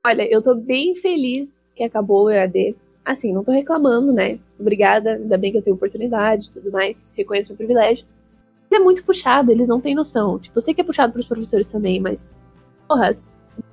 Olha, 0.05 0.27
eu 0.31 0.43
tô 0.43 0.55
bem 0.55 0.95
feliz 0.95 1.71
que 1.75 1.83
acabou 1.83 2.25
o 2.25 2.31
EAD. 2.31 2.77
Assim, 3.05 3.33
não 3.33 3.45
tô 3.45 3.53
reclamando, 3.53 4.13
né? 4.13 4.39
Obrigada, 4.59 5.15
ainda 5.15 5.37
bem 5.37 5.51
que 5.53 5.59
eu 5.59 5.63
tenho 5.63 5.77
oportunidade 5.77 6.51
tudo 6.51 6.71
mais, 6.71 7.13
reconheço 7.17 7.53
o 7.53 7.57
privilégio. 7.57 8.07
Mas 8.71 8.81
é 8.81 8.83
muito 8.83 9.05
puxado, 9.05 9.51
eles 9.51 9.69
não 9.69 9.81
têm 9.81 9.95
noção. 9.95 10.39
Tipo, 10.39 10.59
eu 10.59 10.63
sei 10.63 10.75
que 10.75 10.81
é 10.81 10.85
puxado 10.85 11.13
pros 11.13 11.27
professores 11.27 11.67
também, 11.67 12.01
mas 12.01 12.41
porra, 12.87 13.11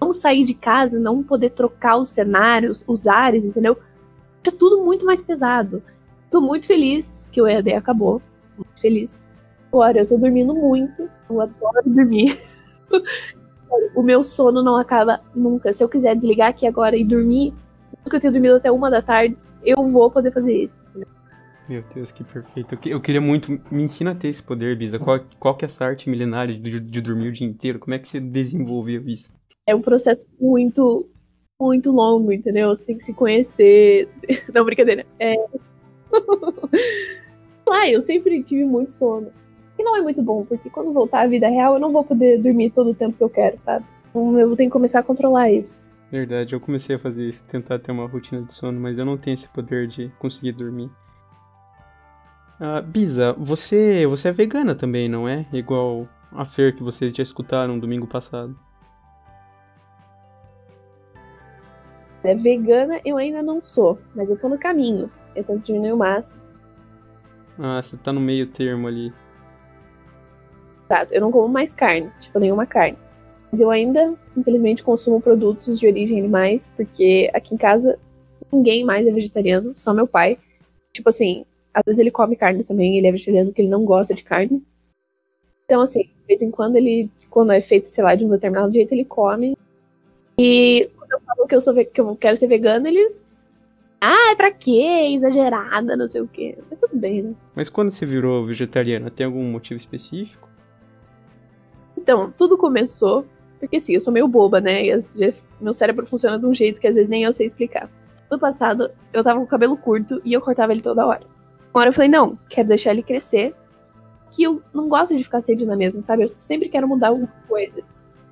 não 0.01 0.13
sair 0.13 0.43
de 0.43 0.53
casa, 0.53 0.99
não 0.99 1.23
poder 1.23 1.51
trocar 1.51 1.97
os 1.97 2.09
cenários, 2.09 2.83
os 2.87 3.07
ares, 3.07 3.43
entendeu? 3.43 3.77
É 4.45 4.51
tudo 4.51 4.83
muito 4.83 5.05
mais 5.05 5.21
pesado. 5.21 5.83
Tô 6.31 6.39
muito 6.39 6.65
feliz 6.65 7.29
que 7.31 7.41
o 7.41 7.47
EAD 7.47 7.73
acabou. 7.73 8.21
Muito 8.57 8.79
feliz. 8.79 9.26
Agora, 9.77 9.99
eu 9.99 10.07
tô 10.07 10.17
dormindo 10.17 10.55
muito. 10.55 11.07
Eu 11.29 11.39
adoro 11.39 11.83
dormir. 11.85 12.35
o 13.95 14.01
meu 14.01 14.23
sono 14.23 14.63
não 14.63 14.75
acaba 14.75 15.21
nunca. 15.35 15.71
Se 15.71 15.83
eu 15.83 15.87
quiser 15.87 16.15
desligar 16.15 16.49
aqui 16.49 16.65
agora 16.65 16.97
e 16.97 17.05
dormir, 17.05 17.53
que 18.09 18.15
eu 18.15 18.19
tenho 18.19 18.33
dormido 18.33 18.55
até 18.55 18.71
uma 18.71 18.89
da 18.89 19.03
tarde, 19.03 19.37
eu 19.63 19.83
vou 19.83 20.09
poder 20.09 20.31
fazer 20.31 20.63
isso. 20.63 20.81
Meu 21.69 21.83
Deus, 21.93 22.11
que 22.11 22.23
perfeito. 22.23 22.75
Eu, 22.87 22.99
queria 22.99 23.21
muito. 23.21 23.51
Me 23.69 23.83
ensina 23.83 24.13
a 24.13 24.15
ter 24.15 24.29
esse 24.29 24.41
poder, 24.41 24.75
Bisa. 24.75 24.97
Qual, 24.97 25.19
qual 25.39 25.55
que 25.55 25.63
é 25.63 25.67
essa 25.67 25.85
arte 25.85 26.09
milenária 26.09 26.57
de, 26.57 26.79
de 26.79 26.99
dormir 26.99 27.27
o 27.27 27.33
dia 27.33 27.45
inteiro? 27.45 27.77
Como 27.77 27.93
é 27.93 27.99
que 27.99 28.09
você 28.09 28.19
desenvolveu 28.19 29.07
isso? 29.07 29.31
É 29.67 29.75
um 29.75 29.81
processo 29.81 30.25
muito, 30.41 31.07
muito 31.61 31.91
longo, 31.91 32.33
entendeu? 32.33 32.69
Você 32.69 32.83
tem 32.83 32.97
que 32.97 33.03
se 33.03 33.13
conhecer. 33.13 34.09
Não, 34.51 34.65
brincadeira. 34.65 35.05
É, 35.19 35.35
ah, 37.69 37.87
eu 37.87 38.01
sempre 38.01 38.41
tive 38.41 38.65
muito 38.65 38.91
sono. 38.91 39.31
E 39.77 39.83
não 39.83 39.95
é 39.95 40.01
muito 40.01 40.21
bom, 40.21 40.45
porque 40.45 40.69
quando 40.69 40.91
voltar 40.91 41.21
à 41.21 41.27
vida 41.27 41.47
real, 41.47 41.75
eu 41.75 41.79
não 41.79 41.91
vou 41.91 42.03
poder 42.03 42.41
dormir 42.41 42.71
todo 42.71 42.91
o 42.91 42.95
tempo 42.95 43.17
que 43.17 43.23
eu 43.23 43.29
quero, 43.29 43.57
sabe? 43.57 43.85
Então 44.09 44.39
eu 44.39 44.55
ter 44.55 44.65
que 44.65 44.71
começar 44.71 44.99
a 44.99 45.03
controlar 45.03 45.51
isso. 45.51 45.91
Verdade, 46.11 46.55
eu 46.55 46.59
comecei 46.59 46.95
a 46.95 46.99
fazer 46.99 47.27
isso, 47.27 47.45
tentar 47.45 47.79
ter 47.79 47.91
uma 47.91 48.07
rotina 48.07 48.41
de 48.41 48.53
sono, 48.53 48.79
mas 48.79 48.97
eu 48.97 49.05
não 49.05 49.17
tenho 49.17 49.35
esse 49.35 49.47
poder 49.49 49.87
de 49.87 50.09
conseguir 50.19 50.53
dormir. 50.53 50.89
Ah, 52.59 52.81
Bisa, 52.81 53.33
você, 53.33 54.07
você 54.07 54.29
é 54.29 54.31
vegana 54.31 54.73
também, 54.73 55.07
não 55.07 55.27
é? 55.27 55.45
Igual 55.53 56.07
a 56.31 56.45
Fer 56.45 56.75
que 56.75 56.81
vocês 56.81 57.13
já 57.13 57.21
escutaram 57.21 57.77
domingo 57.77 58.07
passado. 58.07 58.57
É, 62.23 62.33
vegana 62.33 62.99
eu 63.05 63.17
ainda 63.17 63.43
não 63.43 63.61
sou, 63.61 63.99
mas 64.15 64.29
eu 64.29 64.37
tô 64.37 64.49
no 64.49 64.57
caminho. 64.57 65.11
Eu 65.35 65.43
tento 65.43 65.63
diminuir 65.63 65.93
o 65.93 65.97
máximo. 65.97 66.41
Ah, 67.59 67.81
você 67.81 67.95
tá 67.95 68.11
no 68.11 68.19
meio 68.19 68.47
termo 68.47 68.87
ali. 68.87 69.13
Exato, 70.89 71.13
eu 71.13 71.19
não 71.19 71.31
como 71.31 71.47
mais 71.49 71.73
carne, 71.73 72.09
tipo, 72.19 72.39
nenhuma 72.39 72.65
carne. 72.65 72.97
Mas 73.51 73.59
eu 73.59 73.69
ainda, 73.69 74.13
infelizmente, 74.35 74.83
consumo 74.83 75.21
produtos 75.21 75.79
de 75.79 75.87
origem 75.87 76.19
animais, 76.19 76.73
porque 76.75 77.29
aqui 77.33 77.53
em 77.53 77.57
casa 77.57 77.99
ninguém 78.51 78.85
mais 78.85 79.05
é 79.05 79.11
vegetariano, 79.11 79.73
só 79.75 79.93
meu 79.93 80.07
pai. 80.07 80.37
Tipo 80.93 81.09
assim, 81.09 81.45
às 81.73 81.83
vezes 81.85 81.99
ele 81.99 82.11
come 82.11 82.35
carne 82.35 82.63
também, 82.63 82.97
ele 82.97 83.07
é 83.07 83.11
vegetariano 83.11 83.49
porque 83.49 83.61
ele 83.61 83.69
não 83.69 83.85
gosta 83.85 84.13
de 84.13 84.23
carne. 84.23 84.63
Então, 85.65 85.81
assim, 85.81 86.03
de 86.03 86.27
vez 86.27 86.41
em 86.41 86.49
quando 86.49 86.77
ele, 86.77 87.11
quando 87.29 87.51
é 87.51 87.59
feito, 87.59 87.87
sei 87.87 88.03
lá, 88.03 88.15
de 88.15 88.25
um 88.25 88.29
determinado 88.29 88.73
jeito, 88.73 88.93
ele 88.93 89.03
come. 89.03 89.57
E 90.39 90.89
quando 90.97 91.11
eu 91.11 91.19
falo 91.21 91.47
que 91.47 91.55
eu, 91.55 91.61
sou, 91.61 91.73
que 91.73 91.99
eu 91.99 92.15
quero 92.15 92.35
ser 92.35 92.47
vegana, 92.47 92.87
eles. 92.87 93.49
Ah, 93.99 94.31
é 94.31 94.35
pra 94.35 94.51
quê? 94.51 95.11
Exagerada, 95.15 95.97
não 95.97 96.07
sei 96.07 96.21
o 96.21 96.27
quê. 96.27 96.57
Mas 96.69 96.79
tudo 96.79 96.95
bem, 96.97 97.23
né? 97.23 97.33
Mas 97.55 97.69
quando 97.69 97.89
você 97.89 98.05
virou 98.05 98.45
vegetariana, 98.45 99.09
tem 99.09 99.25
algum 99.25 99.43
motivo 99.43 99.77
específico? 99.77 100.46
Então, 102.07 102.31
tudo 102.31 102.57
começou. 102.57 103.25
Porque 103.59 103.75
assim, 103.75 103.93
eu 103.93 103.99
sou 103.99 104.13
meio 104.13 104.29
boba, 104.29 104.61
né? 104.61 104.85
E 104.85 104.97
meu 105.59 105.73
cérebro 105.73 106.05
funciona 106.05 106.39
de 106.39 106.45
um 106.45 106.53
jeito 106.53 106.79
que 106.79 106.87
às 106.87 106.95
vezes 106.95 107.09
nem 107.09 107.23
eu 107.23 107.33
sei 107.33 107.45
explicar. 107.45 107.89
No 108.31 108.39
passado, 108.39 108.89
eu 109.11 109.21
tava 109.21 109.39
com 109.39 109.45
o 109.45 109.47
cabelo 109.47 109.75
curto 109.75 110.21
e 110.23 110.31
eu 110.31 110.39
cortava 110.39 110.71
ele 110.71 110.81
toda 110.81 111.05
hora. 111.05 111.23
Uma 111.73 111.81
hora 111.81 111.89
eu 111.89 111.93
falei, 111.93 112.09
não, 112.09 112.37
quero 112.49 112.69
deixar 112.69 112.91
ele 112.91 113.03
crescer. 113.03 113.53
Que 114.31 114.43
eu 114.43 114.61
não 114.73 114.87
gosto 114.87 115.17
de 115.17 115.23
ficar 115.23 115.41
sempre 115.41 115.65
na 115.65 115.75
mesma, 115.75 116.01
sabe? 116.01 116.23
Eu 116.23 116.31
sempre 116.37 116.69
quero 116.69 116.87
mudar 116.87 117.09
alguma 117.09 117.27
coisa. 117.45 117.83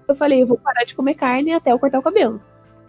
Eu 0.07 0.15
falei, 0.15 0.41
eu 0.41 0.47
vou 0.47 0.57
parar 0.57 0.85
de 0.85 0.95
comer 0.95 1.15
carne 1.15 1.51
até 1.51 1.73
eu 1.73 1.79
cortar 1.79 1.99
o 1.99 2.03
cabelo. 2.03 2.39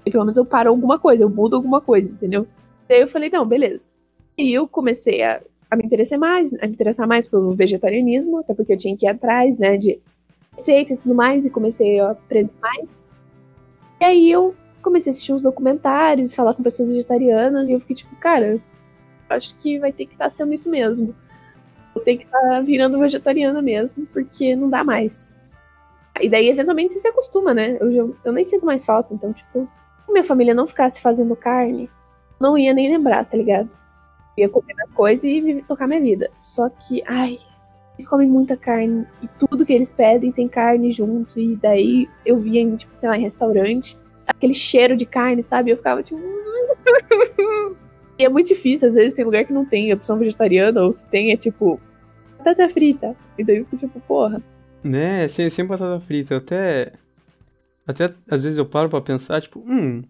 E 0.04 0.10
pelo 0.10 0.24
menos 0.24 0.38
eu 0.38 0.44
paro 0.44 0.70
alguma 0.70 1.00
coisa, 1.00 1.24
eu 1.24 1.30
mudo 1.30 1.56
alguma 1.56 1.80
coisa, 1.80 2.08
entendeu? 2.08 2.46
Daí 2.88 3.00
eu 3.00 3.08
falei, 3.08 3.28
não, 3.28 3.44
beleza. 3.44 3.90
E 4.38 4.52
eu 4.52 4.68
comecei 4.68 5.20
a, 5.24 5.42
a 5.68 5.74
me 5.74 5.84
interessar 5.84 6.16
mais, 6.16 6.54
a 6.54 6.66
me 6.66 6.74
interessar 6.74 7.08
mais 7.08 7.26
pelo 7.26 7.56
vegetarianismo, 7.56 8.38
até 8.38 8.54
porque 8.54 8.72
eu 8.72 8.78
tinha 8.78 8.96
que 8.96 9.04
ir 9.04 9.08
atrás, 9.08 9.58
né, 9.58 9.76
de 9.76 10.00
receita 10.56 10.94
e 10.94 10.96
tudo 10.96 11.14
mais, 11.14 11.44
e 11.44 11.50
comecei 11.50 12.00
a 12.00 12.10
aprender 12.10 12.52
mais. 12.60 13.06
E 14.00 14.04
aí 14.04 14.30
eu 14.30 14.54
comecei 14.82 15.10
a 15.10 15.12
assistir 15.12 15.32
uns 15.32 15.42
documentários, 15.42 16.34
falar 16.34 16.54
com 16.54 16.62
pessoas 16.62 16.88
vegetarianas, 16.88 17.68
e 17.68 17.74
eu 17.74 17.80
fiquei 17.80 17.96
tipo, 17.96 18.14
cara, 18.16 18.58
acho 19.28 19.54
que 19.56 19.78
vai 19.78 19.92
ter 19.92 20.06
que 20.06 20.12
estar 20.12 20.26
tá 20.26 20.30
sendo 20.30 20.54
isso 20.54 20.70
mesmo. 20.70 21.14
Vou 21.94 22.02
ter 22.02 22.16
que 22.16 22.24
estar 22.24 22.40
tá 22.40 22.60
virando 22.60 22.98
vegetariana 22.98 23.60
mesmo, 23.60 24.06
porque 24.06 24.54
não 24.54 24.68
dá 24.68 24.84
mais. 24.84 25.38
E 26.20 26.28
daí, 26.28 26.48
eventualmente, 26.48 26.92
você 26.92 27.00
se 27.00 27.08
acostuma, 27.08 27.52
né? 27.52 27.76
Eu, 27.80 28.16
eu 28.24 28.32
nem 28.32 28.44
sinto 28.44 28.64
mais 28.64 28.84
falta, 28.84 29.12
então, 29.12 29.32
tipo, 29.32 29.68
se 30.04 30.12
minha 30.12 30.24
família 30.24 30.54
não 30.54 30.66
ficasse 30.66 31.00
fazendo 31.00 31.36
carne, 31.36 31.90
não 32.40 32.56
ia 32.56 32.72
nem 32.72 32.90
lembrar, 32.90 33.24
tá 33.24 33.36
ligado? 33.36 33.70
Ia 34.36 34.48
comer 34.48 34.74
as 34.84 34.92
coisas 34.92 35.24
e 35.24 35.64
tocar 35.66 35.86
minha 35.86 36.00
vida. 36.00 36.30
Só 36.38 36.68
que, 36.68 37.02
ai, 37.06 37.38
eles 37.98 38.08
comem 38.08 38.28
muita 38.28 38.56
carne 38.56 39.06
e 39.22 39.28
tudo 39.38 39.64
que 39.64 39.72
eles 39.72 39.92
pedem 39.92 40.30
tem 40.30 40.46
carne 40.46 40.92
junto. 40.92 41.40
E 41.40 41.56
daí 41.56 42.08
eu 42.24 42.38
via, 42.38 42.60
em, 42.60 42.76
tipo, 42.76 42.96
sei 42.96 43.08
lá, 43.08 43.16
em 43.16 43.22
restaurante, 43.22 43.96
aquele 44.26 44.54
cheiro 44.54 44.96
de 44.96 45.06
carne, 45.06 45.42
sabe? 45.42 45.70
Eu 45.70 45.76
ficava 45.76 46.02
tipo. 46.02 46.20
e 48.18 48.24
é 48.24 48.28
muito 48.28 48.48
difícil, 48.48 48.88
às 48.88 48.94
vezes 48.94 49.14
tem 49.14 49.24
lugar 49.24 49.44
que 49.44 49.52
não 49.52 49.64
tem 49.64 49.92
opção 49.92 50.18
vegetariana, 50.18 50.82
ou 50.82 50.92
se 50.92 51.08
tem, 51.08 51.32
é 51.32 51.36
tipo. 51.36 51.80
Batata 52.38 52.68
frita. 52.68 53.16
E 53.38 53.44
daí 53.44 53.58
eu 53.58 53.64
fico 53.64 53.78
tipo, 53.78 54.00
porra. 54.00 54.42
Né, 54.84 55.26
sem, 55.28 55.48
sem 55.48 55.64
batata 55.64 56.00
frita. 56.04 56.36
Até. 56.36 56.92
Até 57.86 58.12
às 58.28 58.42
vezes 58.42 58.58
eu 58.58 58.66
paro 58.66 58.90
pra 58.90 59.00
pensar, 59.00 59.40
tipo, 59.40 59.60
hum. 59.60 60.02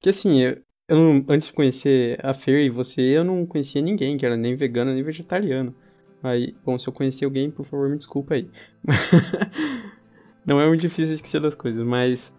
Que 0.00 0.10
assim, 0.10 0.42
eu, 0.42 0.58
eu 0.86 0.96
não, 0.96 1.24
antes 1.28 1.48
de 1.48 1.54
conhecer 1.54 2.18
a 2.22 2.32
Fer 2.32 2.64
e 2.64 2.70
você, 2.70 3.00
eu 3.00 3.24
não 3.24 3.44
conhecia 3.46 3.82
ninguém 3.82 4.16
que 4.16 4.24
era 4.24 4.36
nem 4.36 4.54
vegano 4.54 4.92
nem 4.92 5.02
vegetariano. 5.02 5.74
Aí, 6.22 6.54
bom, 6.64 6.78
se 6.78 6.88
eu 6.88 6.92
conhecer 6.92 7.24
alguém, 7.24 7.50
por 7.50 7.66
favor, 7.66 7.88
me 7.88 7.96
desculpa 7.96 8.34
aí. 8.34 8.48
não 10.46 10.60
é 10.60 10.68
muito 10.68 10.80
difícil 10.80 11.14
esquecer 11.14 11.40
das 11.40 11.54
coisas, 11.54 11.84
mas. 11.84 12.34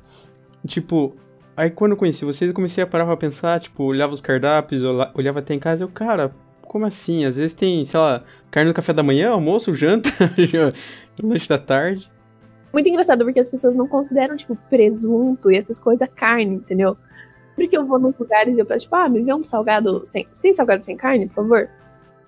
Tipo, 0.66 1.16
Aí 1.56 1.70
quando 1.70 1.92
eu 1.92 1.98
conheci 1.98 2.26
vocês, 2.26 2.50
eu 2.50 2.56
comecei 2.56 2.84
a 2.84 2.88
parar 2.88 3.06
pra 3.06 3.16
pensar, 3.16 3.60
tipo, 3.60 3.84
olhava 3.84 4.12
os 4.12 4.22
cardápios, 4.22 4.82
olhava 5.14 5.40
até 5.40 5.54
em 5.54 5.60
casa, 5.60 5.84
eu, 5.84 5.88
cara, 5.88 6.34
como 6.62 6.86
assim? 6.86 7.26
Às 7.26 7.38
vezes 7.38 7.54
tem, 7.54 7.86
sei 7.86 8.00
lá, 8.00 8.24
carne 8.50 8.70
no 8.70 8.74
café 8.74 8.92
da 8.92 9.04
manhã, 9.04 9.30
almoço, 9.30 9.74
janta, 9.76 10.10
lanche 11.22 11.48
da 11.48 11.60
tarde. 11.60 12.12
Muito 12.74 12.90
engraçado, 12.90 13.24
porque 13.24 13.40
as 13.40 13.48
pessoas 13.48 13.76
não 13.76 13.88
consideram, 13.88 14.36
tipo, 14.36 14.56
presunto 14.68 15.52
e 15.52 15.58
essas 15.58 15.80
coisas 15.80 16.10
carne, 16.12 16.56
entendeu? 16.56 16.98
Porque 17.56 17.78
eu 17.78 17.86
vou 17.86 18.00
nos 18.00 18.18
lugares 18.18 18.58
e 18.58 18.62
eu 18.62 18.66
peço, 18.66 18.86
tipo, 18.86 18.96
ah, 18.96 19.08
me 19.08 19.22
vê 19.22 19.32
um 19.32 19.44
salgado 19.44 20.02
sem. 20.06 20.28
Você 20.32 20.42
tem 20.42 20.54
salgado 20.54 20.84
sem 20.84 20.98
carne, 20.98 21.28
por 21.28 21.36
favor? 21.36 21.70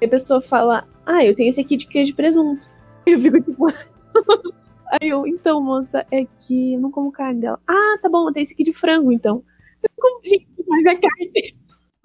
E 0.01 0.05
a 0.05 0.09
pessoa 0.09 0.41
fala, 0.41 0.87
ah, 1.05 1.23
eu 1.23 1.35
tenho 1.35 1.49
esse 1.49 1.61
aqui 1.61 1.77
de 1.77 1.87
queijo 1.87 2.11
e 2.11 2.15
presunto. 2.15 2.69
E 3.05 3.11
eu 3.13 3.19
fico 3.19 3.41
tipo. 3.41 3.65
Aí 4.87 5.09
eu, 5.09 5.25
então, 5.25 5.61
moça, 5.61 6.05
é 6.11 6.25
que 6.39 6.73
eu 6.73 6.79
não 6.79 6.91
como 6.91 7.11
carne 7.11 7.41
dela. 7.41 7.59
Ah, 7.67 7.97
tá 8.01 8.07
bom, 8.07 8.31
tem 8.31 8.43
esse 8.43 8.53
aqui 8.53 8.63
de 8.63 8.71
frango, 8.71 9.11
então. 9.11 9.43
Eu 9.81 9.89
como, 9.97 10.21
gente, 10.23 10.47
mas 10.67 10.85
é 10.85 10.95
carne. 10.95 11.55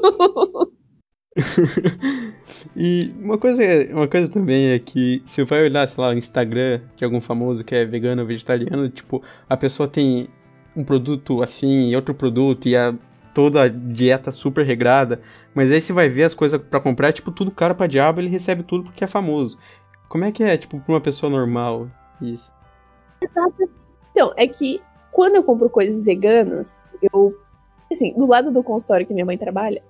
e 2.75 3.15
uma 3.19 3.39
coisa, 3.39 3.63
uma 3.93 4.09
coisa 4.09 4.29
também 4.29 4.71
é 4.71 4.79
que 4.79 5.23
se 5.27 5.45
vai 5.45 5.63
olhar, 5.63 5.87
sei 5.87 6.03
lá, 6.03 6.11
o 6.11 6.17
Instagram 6.19 6.81
de 6.97 7.05
algum 7.05 7.21
famoso 7.21 7.65
que 7.65 7.75
é 7.75 7.85
vegano 7.85 8.23
ou 8.23 8.29
vegetariano, 8.29 8.89
tipo, 8.89 9.23
a 9.49 9.57
pessoa 9.57 9.87
tem 9.87 10.29
um 10.75 10.85
produto 10.85 11.43
assim 11.43 11.91
e 11.91 11.97
outro 11.97 12.15
produto 12.15 12.67
e 12.67 12.77
a, 12.77 12.95
toda 13.35 13.69
dieta 13.69 14.31
super 14.31 14.65
regrada, 14.65 15.21
mas 15.55 15.71
aí 15.71 15.81
você 15.81 15.93
vai 15.93 16.09
ver 16.09 16.25
as 16.25 16.35
coisas 16.35 16.61
para 16.61 16.81
comprar, 16.81 17.13
tipo, 17.13 17.31
tudo 17.31 17.51
caro 17.51 17.75
pra 17.75 17.87
diabo, 17.87 18.21
ele 18.21 18.29
recebe 18.29 18.63
tudo 18.63 18.85
porque 18.85 19.05
é 19.05 19.07
famoso. 19.07 19.59
Como 20.09 20.25
é 20.25 20.33
que 20.33 20.43
é, 20.43 20.57
tipo, 20.57 20.81
pra 20.81 20.95
uma 20.95 21.01
pessoa 21.01 21.31
normal 21.31 21.89
isso? 22.21 22.53
Exato. 23.23 23.71
Então, 24.11 24.33
é 24.37 24.47
que 24.47 24.81
quando 25.13 25.37
eu 25.37 25.43
compro 25.43 25.69
coisas 25.69 26.05
veganas, 26.05 26.89
eu. 27.13 27.37
Assim, 27.91 28.15
do 28.15 28.27
lado 28.27 28.53
do 28.53 28.63
consultório 28.63 29.05
que 29.05 29.13
minha 29.13 29.27
mãe 29.27 29.37
trabalha, 29.37 29.83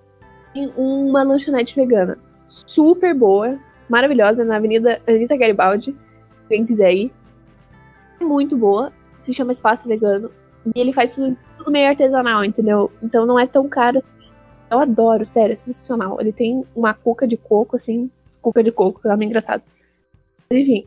tem 0.55 0.73
uma 0.77 1.23
lanchonete 1.23 1.77
vegana 1.77 2.19
super 2.49 3.15
boa, 3.15 3.59
maravilhosa, 3.89 4.45
na 4.45 4.57
Avenida 4.57 5.01
Anitta 5.07 5.37
Garibaldi. 5.37 5.95
Quem 6.49 6.67
quiser 6.67 6.93
ir. 6.93 7.13
É 8.21 8.25
muito 8.25 8.57
boa. 8.57 8.93
Se 9.19 9.33
chama 9.33 9.53
Espaço 9.53 9.87
Vegano. 9.87 10.31
E 10.75 10.81
ele 10.81 10.93
faz 10.93 11.15
tudo, 11.15 11.37
tudo 11.61 11.71
meio 11.71 11.89
artesanal, 11.89 12.43
entendeu? 12.43 12.91
Então 13.03 13.27
não 13.27 13.39
é 13.39 13.47
tão 13.47 13.69
caro 13.69 13.99
assim. 13.99 14.09
Eu 14.71 14.79
adoro, 14.79 15.27
sério, 15.27 15.53
é 15.53 15.57
sensacional. 15.57 16.21
Ele 16.21 16.33
tem 16.33 16.65
uma 16.75 16.95
cuca 16.95 17.27
de 17.27 17.37
coco, 17.37 17.77
assim. 17.77 18.11
Cuca 18.41 18.63
de 18.63 18.73
coco, 18.73 19.01
que 19.01 19.09
é 19.09 19.15
engraçado. 19.15 19.63
Mas 20.49 20.61
enfim. 20.61 20.87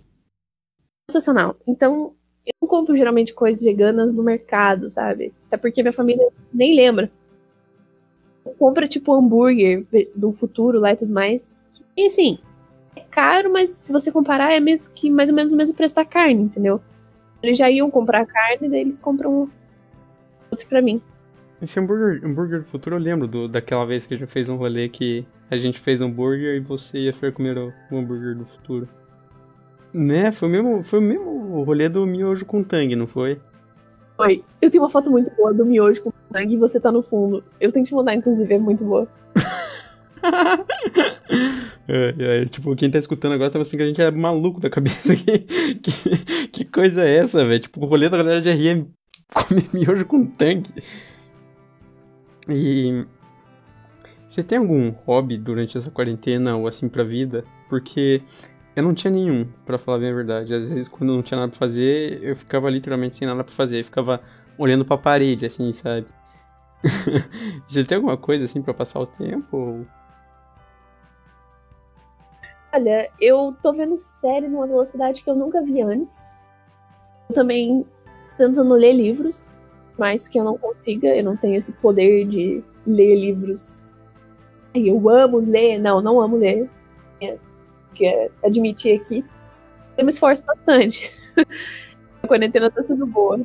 Sensacional. 1.09 1.55
Então, 1.67 2.13
eu 2.45 2.53
não 2.61 2.67
compro 2.67 2.95
geralmente 2.95 3.33
coisas 3.33 3.61
veganas 3.63 4.13
no 4.13 4.23
mercado, 4.23 4.89
sabe? 4.89 5.33
Até 5.47 5.57
porque 5.57 5.83
minha 5.83 5.93
família 5.93 6.27
nem 6.53 6.75
lembra. 6.75 7.11
Compra 8.57 8.87
tipo 8.87 9.13
hambúrguer 9.13 9.85
do 10.15 10.31
futuro 10.31 10.79
lá 10.79 10.93
e 10.93 10.97
tudo 10.97 11.13
mais. 11.13 11.53
E 11.95 12.05
assim, 12.05 12.39
é 12.95 13.01
caro, 13.01 13.51
mas 13.51 13.69
se 13.69 13.91
você 13.91 14.11
comparar, 14.11 14.53
é 14.53 14.59
mesmo 14.59 14.93
que 14.93 15.09
mais 15.09 15.29
ou 15.29 15.35
menos 15.35 15.51
o 15.51 15.57
mesmo 15.57 15.75
preço 15.75 15.95
da 15.95 16.05
carne, 16.05 16.41
entendeu? 16.41 16.81
Eles 17.41 17.57
já 17.57 17.69
iam 17.69 17.91
comprar 17.91 18.25
carne, 18.25 18.69
daí 18.69 18.81
eles 18.81 18.99
compram 18.99 19.49
outro 20.53 20.67
pra 20.67 20.81
mim. 20.81 21.01
Esse 21.61 21.79
hambúrguer, 21.79 22.25
hambúrguer 22.25 22.59
do 22.59 22.65
futuro 22.65 22.95
eu 22.95 22.99
lembro 22.99 23.27
do, 23.27 23.47
daquela 23.47 23.85
vez 23.85 24.05
que 24.05 24.13
a 24.13 24.17
gente 24.17 24.29
fez 24.29 24.49
um 24.49 24.55
rolê 24.55 24.89
que 24.89 25.25
a 25.49 25.57
gente 25.57 25.79
fez 25.79 26.01
hambúrguer 26.01 26.55
e 26.55 26.59
você 26.59 26.99
ia 26.99 27.11
a 27.11 27.31
comer 27.31 27.57
o, 27.57 27.73
o 27.91 27.97
hambúrguer 27.97 28.35
do 28.35 28.45
futuro. 28.45 28.87
Né, 29.93 30.31
foi 30.31 30.49
o 30.49 30.51
mesmo, 30.51 30.83
foi 30.83 30.99
o 30.99 31.01
mesmo 31.01 31.63
rolê 31.63 31.87
do 31.87 32.05
miojo 32.05 32.45
com 32.45 32.63
tangue, 32.63 32.95
não 32.95 33.05
foi? 33.05 33.39
Foi. 34.17 34.43
Eu 34.61 34.69
tenho 34.69 34.83
uma 34.83 34.89
foto 34.89 35.11
muito 35.11 35.31
boa 35.35 35.53
do 35.53 35.65
miojo 35.65 36.01
com 36.01 36.11
tangue 36.31 36.55
e 36.55 36.57
você 36.57 36.79
tá 36.79 36.91
no 36.91 37.01
fundo. 37.01 37.43
Eu 37.61 37.71
tenho 37.71 37.85
que 37.85 37.89
te 37.89 37.95
mandar, 37.95 38.15
inclusive, 38.15 38.53
é 38.53 38.59
muito 38.59 38.83
boa. 38.83 39.07
é, 41.87 42.41
é, 42.41 42.45
tipo, 42.45 42.75
quem 42.75 42.91
tá 42.91 42.97
escutando 42.97 43.33
agora 43.33 43.51
tá 43.51 43.59
pensando 43.59 43.77
que 43.77 43.83
a 43.83 43.87
gente 43.87 44.01
é 44.01 44.11
maluco 44.11 44.59
da 44.59 44.69
cabeça. 44.69 45.15
que, 45.15 45.39
que, 45.39 46.47
que 46.47 46.65
coisa 46.65 47.03
é 47.03 47.17
essa, 47.17 47.43
velho? 47.43 47.59
Tipo, 47.59 47.85
o 47.85 47.87
rolê 47.87 48.09
da 48.09 48.17
galera 48.17 48.41
de 48.41 48.49
RM 48.49 48.87
comer 49.33 49.69
miojo 49.73 50.05
com 50.05 50.25
tanque. 50.25 50.83
E. 52.47 53.05
Você 54.27 54.41
tem 54.41 54.57
algum 54.57 54.89
hobby 55.05 55.37
durante 55.37 55.77
essa 55.77 55.91
quarentena 55.91 56.55
ou 56.55 56.67
assim 56.67 56.89
pra 56.89 57.03
vida? 57.03 57.45
Porque 57.69 58.21
eu 58.75 58.81
não 58.81 58.93
tinha 58.93 59.11
nenhum, 59.11 59.47
para 59.65 59.77
falar 59.77 59.99
bem 59.99 60.09
a 60.09 60.15
verdade. 60.15 60.53
Às 60.53 60.69
vezes, 60.69 60.87
quando 60.87 61.13
não 61.13 61.21
tinha 61.21 61.39
nada 61.39 61.51
pra 61.51 61.59
fazer, 61.59 62.23
eu 62.23 62.35
ficava 62.35 62.69
literalmente 62.69 63.17
sem 63.17 63.27
nada 63.27 63.43
pra 63.43 63.53
fazer. 63.53 63.81
Eu 63.81 63.85
ficava 63.85 64.19
olhando 64.57 64.83
pra 64.83 64.97
parede, 64.97 65.45
assim, 65.45 65.71
sabe? 65.71 66.07
Você 67.67 67.83
tem 67.83 67.97
alguma 67.97 68.17
coisa 68.17 68.45
assim 68.45 68.61
para 68.61 68.73
passar 68.73 69.01
o 69.01 69.05
tempo? 69.05 69.55
Ou... 69.55 69.85
Olha, 72.73 73.11
eu 73.21 73.55
tô 73.61 73.71
vendo 73.71 73.95
série 73.97 74.47
numa 74.47 74.65
velocidade 74.65 75.23
que 75.23 75.29
eu 75.29 75.35
nunca 75.35 75.61
vi 75.61 75.79
antes. 75.81 76.35
Eu 77.29 77.35
também 77.35 77.85
tentando 78.37 78.73
ler 78.73 78.93
livros, 78.93 79.53
mas 79.97 80.27
que 80.27 80.39
eu 80.39 80.43
não 80.43 80.57
consiga, 80.57 81.15
eu 81.15 81.23
não 81.23 81.37
tenho 81.37 81.55
esse 81.55 81.73
poder 81.73 82.25
de 82.25 82.63
ler 82.85 83.15
livros. 83.15 83.85
Eu 84.73 85.07
amo 85.09 85.37
ler, 85.37 85.77
não, 85.77 86.01
não 86.01 86.19
amo 86.19 86.37
ler 86.37 86.69
que 87.93 88.05
é 88.05 88.29
admitir 88.43 88.99
aqui, 88.99 89.23
eu 89.97 90.03
me 90.03 90.09
esforço 90.09 90.43
bastante. 90.45 91.11
a 92.21 92.27
quarentena 92.27 92.69
tá 92.69 92.83
sendo 92.83 93.05
boa. 93.05 93.39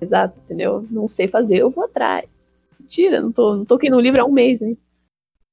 Exato, 0.00 0.40
entendeu? 0.40 0.84
Não 0.90 1.06
sei 1.06 1.28
fazer, 1.28 1.58
eu 1.58 1.70
vou 1.70 1.84
atrás. 1.84 2.44
Mentira, 2.80 3.20
não 3.20 3.30
tô, 3.30 3.56
não 3.56 3.64
tô 3.64 3.74
aqui 3.74 3.88
no 3.90 4.00
livro 4.00 4.20
há 4.20 4.24
um 4.24 4.32
mês, 4.32 4.62
hein? 4.62 4.76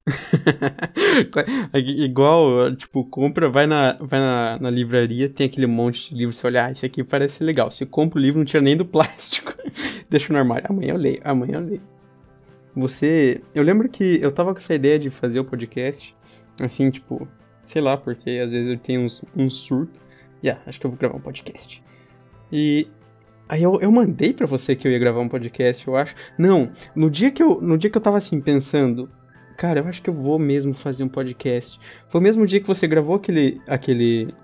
Igual, 1.74 2.74
tipo, 2.76 3.04
compra, 3.04 3.48
vai 3.48 3.66
na, 3.66 3.94
vai 3.94 4.20
na, 4.20 4.58
na, 4.60 4.70
livraria, 4.70 5.28
tem 5.30 5.46
aquele 5.46 5.66
monte 5.66 6.10
de 6.10 6.16
livros, 6.16 6.36
você 6.36 6.46
olha, 6.46 6.66
ah, 6.66 6.70
esse 6.70 6.84
aqui 6.84 7.02
parece 7.02 7.42
legal. 7.42 7.70
Você 7.70 7.86
compra 7.86 8.18
o 8.18 8.22
livro, 8.22 8.38
não 8.38 8.44
tira 8.44 8.62
nem 8.62 8.76
do 8.76 8.84
plástico. 8.86 9.54
Deixa 10.08 10.32
no 10.32 10.38
armário. 10.38 10.66
Amanhã 10.68 10.90
eu 10.90 10.96
leio, 10.96 11.20
amanhã 11.24 11.54
eu 11.54 11.60
leio. 11.60 11.82
Você. 12.76 13.40
Eu 13.54 13.62
lembro 13.62 13.88
que 13.88 14.18
eu 14.20 14.32
tava 14.32 14.52
com 14.52 14.58
essa 14.58 14.74
ideia 14.74 14.98
de 14.98 15.08
fazer 15.08 15.40
o 15.40 15.44
podcast, 15.44 16.14
assim, 16.60 16.90
tipo, 16.90 17.26
sei 17.62 17.80
lá, 17.80 17.96
porque 17.96 18.30
às 18.44 18.52
vezes 18.52 18.70
eu 18.70 18.78
tenho 18.78 19.02
uns, 19.02 19.24
um 19.36 19.48
surto. 19.48 20.00
E 20.42 20.48
yeah, 20.48 20.62
acho 20.66 20.78
que 20.78 20.86
eu 20.86 20.90
vou 20.90 20.98
gravar 20.98 21.16
um 21.16 21.20
podcast. 21.20 21.82
E 22.52 22.86
Aí 23.48 23.62
eu, 23.62 23.78
eu 23.80 23.92
mandei 23.92 24.32
para 24.32 24.46
você 24.46 24.74
que 24.74 24.88
eu 24.88 24.92
ia 24.92 24.98
gravar 24.98 25.20
um 25.20 25.28
podcast, 25.28 25.86
eu 25.86 25.96
acho. 25.96 26.14
Não, 26.38 26.70
no 26.96 27.10
dia 27.10 27.30
que 27.30 27.42
eu, 27.42 27.60
no 27.60 27.76
dia 27.76 27.90
que 27.90 27.98
eu 27.98 28.02
tava 28.02 28.16
assim 28.16 28.40
pensando, 28.40 29.08
cara, 29.56 29.80
eu 29.80 29.88
acho 29.88 30.02
que 30.02 30.10
eu 30.10 30.14
vou 30.14 30.38
mesmo 30.38 30.74
fazer 30.74 31.04
um 31.04 31.08
podcast. 31.08 31.78
Foi 32.08 32.20
o 32.20 32.24
mesmo 32.24 32.46
dia 32.46 32.60
que 32.60 32.66
você 32.66 32.86
gravou 32.86 33.16
aquele 33.16 33.60
aquele 33.66 34.34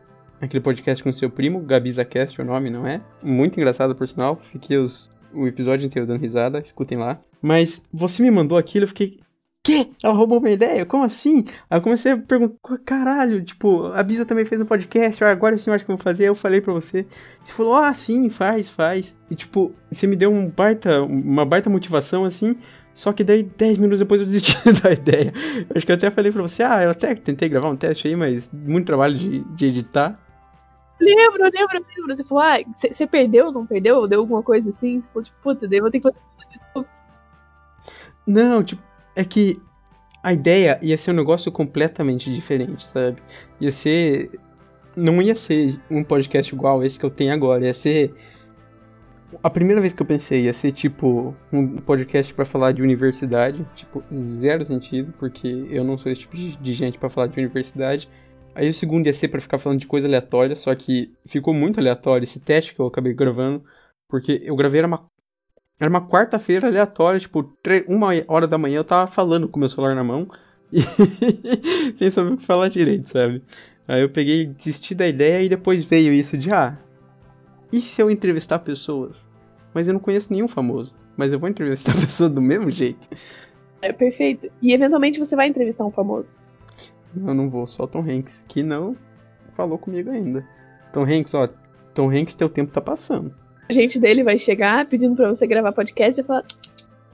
aquele 0.40 0.60
podcast 0.60 1.04
com 1.04 1.12
seu 1.12 1.28
primo, 1.28 1.60
GabizaCast, 1.60 2.40
o 2.40 2.44
nome, 2.44 2.70
não 2.70 2.86
é? 2.86 3.00
Muito 3.22 3.58
engraçado 3.58 3.94
por 3.94 4.08
sinal. 4.08 4.36
Fiquei 4.36 4.78
os, 4.78 5.10
o 5.34 5.46
episódio 5.46 5.86
inteiro 5.86 6.06
dando 6.06 6.20
risada, 6.20 6.58
escutem 6.58 6.96
lá. 6.96 7.20
Mas 7.42 7.84
você 7.92 8.22
me 8.22 8.30
mandou 8.30 8.56
aquilo, 8.56 8.84
eu 8.84 8.88
fiquei, 8.88 9.20
que? 9.62 9.92
Ela 10.02 10.14
roubou 10.14 10.40
minha 10.40 10.54
ideia? 10.54 10.86
Como 10.86 11.04
assim? 11.04 11.44
Aí 11.68 11.78
eu 11.78 11.82
comecei 11.82 12.12
a 12.12 12.16
perguntar, 12.16 12.78
caralho, 12.78 13.44
tipo, 13.44 13.86
a 13.92 14.02
Bisa 14.02 14.24
também 14.24 14.44
fez 14.44 14.60
um 14.60 14.64
podcast, 14.64 15.22
ah, 15.22 15.30
agora 15.30 15.56
sim 15.58 15.68
eu 15.68 15.74
acho 15.74 15.84
que 15.84 15.90
eu 15.90 15.96
vou 15.96 16.02
fazer. 16.02 16.24
Aí 16.24 16.30
eu 16.30 16.34
falei 16.34 16.60
pra 16.62 16.72
você. 16.72 17.06
Você 17.44 17.52
falou, 17.52 17.76
ah, 17.76 17.92
sim, 17.92 18.30
faz, 18.30 18.70
faz. 18.70 19.14
E 19.30 19.34
tipo, 19.34 19.74
você 19.90 20.06
me 20.06 20.16
deu 20.16 20.32
um 20.32 20.48
baita, 20.48 21.02
uma 21.02 21.44
baita 21.44 21.68
motivação 21.68 22.24
assim. 22.24 22.56
Só 22.92 23.12
que 23.12 23.24
daí 23.24 23.42
10 23.42 23.78
minutos 23.78 24.00
depois 24.00 24.20
eu 24.20 24.26
desisti 24.26 24.56
da 24.82 24.92
ideia. 24.92 25.32
Eu 25.68 25.76
acho 25.76 25.86
que 25.86 25.92
eu 25.92 25.96
até 25.96 26.10
falei 26.10 26.32
pra 26.32 26.42
você, 26.42 26.62
ah, 26.62 26.82
eu 26.82 26.90
até 26.90 27.14
tentei 27.14 27.48
gravar 27.48 27.70
um 27.70 27.76
teste 27.76 28.08
aí, 28.08 28.16
mas 28.16 28.52
muito 28.52 28.86
trabalho 28.86 29.16
de, 29.16 29.40
de 29.54 29.66
editar. 29.66 30.18
Lembro, 31.00 31.42
lembro, 31.44 31.86
lembro. 31.96 32.14
Você 32.14 32.24
falou, 32.24 32.44
ah, 32.44 32.58
você 32.74 33.06
perdeu, 33.06 33.50
não 33.50 33.64
perdeu? 33.64 34.06
Deu 34.06 34.20
alguma 34.20 34.42
coisa 34.42 34.70
assim? 34.70 35.00
Você 35.00 35.08
falou, 35.08 35.24
tipo, 35.24 35.36
putz, 35.42 35.68
daí 35.68 35.80
vou 35.80 35.90
ter 35.90 36.00
que 36.00 36.10
fazer 36.10 36.86
Não, 38.26 38.62
tipo, 38.62 38.82
é 39.16 39.24
que 39.24 39.60
a 40.22 40.32
ideia 40.32 40.78
ia 40.82 40.98
ser 40.98 41.12
um 41.12 41.14
negócio 41.14 41.50
completamente 41.50 42.32
diferente, 42.32 42.86
sabe? 42.86 43.22
Ia 43.60 43.72
ser. 43.72 44.38
Não 44.94 45.22
ia 45.22 45.36
ser 45.36 45.80
um 45.90 46.04
podcast 46.04 46.54
igual 46.54 46.84
esse 46.84 46.98
que 46.98 47.06
eu 47.06 47.10
tenho 47.10 47.32
agora, 47.32 47.64
ia 47.64 47.74
ser. 47.74 48.14
A 49.42 49.50
primeira 49.50 49.80
vez 49.80 49.92
que 49.92 50.02
eu 50.02 50.06
pensei 50.06 50.44
ia 50.44 50.54
ser 50.54 50.72
tipo 50.72 51.34
um 51.52 51.76
podcast 51.76 52.34
para 52.34 52.44
falar 52.44 52.72
de 52.72 52.82
universidade, 52.82 53.66
tipo, 53.74 54.02
zero 54.12 54.66
sentido, 54.66 55.12
porque 55.18 55.46
eu 55.70 55.84
não 55.84 55.96
sou 55.96 56.10
esse 56.10 56.22
tipo 56.22 56.36
de 56.36 56.72
gente 56.72 56.98
para 56.98 57.08
falar 57.08 57.28
de 57.28 57.38
universidade. 57.38 58.08
Aí 58.54 58.68
o 58.68 58.74
segundo 58.74 59.06
ia 59.06 59.14
ser 59.14 59.28
para 59.28 59.40
ficar 59.40 59.58
falando 59.58 59.80
de 59.80 59.86
coisa 59.86 60.06
aleatória, 60.06 60.56
só 60.56 60.74
que 60.74 61.14
ficou 61.26 61.54
muito 61.54 61.78
aleatório 61.78 62.24
esse 62.24 62.40
teste 62.40 62.74
que 62.74 62.80
eu 62.80 62.86
acabei 62.86 63.14
gravando, 63.14 63.62
porque 64.08 64.40
eu 64.44 64.56
gravei 64.56 64.80
era 64.80 64.88
uma 64.88 65.08
era 65.80 65.88
uma 65.88 66.06
quarta-feira 66.06 66.68
aleatória, 66.68 67.18
tipo, 67.18 67.56
uma 67.88 68.08
hora 68.28 68.46
da 68.46 68.58
manhã 68.58 68.76
eu 68.76 68.84
tava 68.84 69.10
falando 69.10 69.48
com 69.48 69.58
meu 69.58 69.68
celular 69.68 69.94
na 69.94 70.04
mão 70.04 70.28
e 70.70 70.82
sem 71.96 72.10
saber 72.10 72.32
o 72.32 72.36
que 72.36 72.44
falar 72.44 72.68
direito, 72.68 73.08
sabe? 73.08 73.42
Aí 73.88 74.02
eu 74.02 74.10
peguei, 74.10 74.46
desisti 74.46 74.94
da 74.94 75.08
ideia 75.08 75.42
e 75.42 75.48
depois 75.48 75.82
veio 75.82 76.12
isso 76.12 76.36
de, 76.36 76.52
ah, 76.52 76.76
e 77.72 77.80
se 77.80 78.00
eu 78.00 78.10
entrevistar 78.10 78.58
pessoas? 78.60 79.28
Mas 79.72 79.86
eu 79.86 79.94
não 79.94 80.00
conheço 80.00 80.32
nenhum 80.32 80.48
famoso, 80.48 80.96
mas 81.16 81.32
eu 81.32 81.38
vou 81.38 81.48
entrevistar 81.48 81.92
a 81.96 82.00
pessoa 82.00 82.28
do 82.28 82.40
mesmo 82.40 82.70
jeito. 82.70 83.08
É 83.82 83.92
perfeito. 83.92 84.50
E 84.60 84.72
eventualmente 84.72 85.18
você 85.18 85.36
vai 85.36 85.48
entrevistar 85.48 85.84
um 85.84 85.90
famoso. 85.90 86.38
Eu 87.14 87.34
não 87.34 87.48
vou, 87.48 87.66
só 87.66 87.86
Tom 87.86 88.02
Hanks, 88.02 88.44
que 88.46 88.62
não 88.62 88.96
falou 89.54 89.78
comigo 89.78 90.10
ainda. 90.10 90.46
Tom 90.92 91.04
Hanks, 91.04 91.34
ó, 91.34 91.46
Tom 91.94 92.10
Hanks, 92.10 92.34
teu 92.34 92.48
tempo 92.48 92.72
tá 92.72 92.80
passando 92.80 93.34
gente 93.72 93.98
dele 93.98 94.22
vai 94.22 94.38
chegar 94.38 94.86
pedindo 94.86 95.14
pra 95.14 95.28
você 95.28 95.46
gravar 95.46 95.72
podcast 95.72 96.20
e 96.20 96.24
falar. 96.24 96.44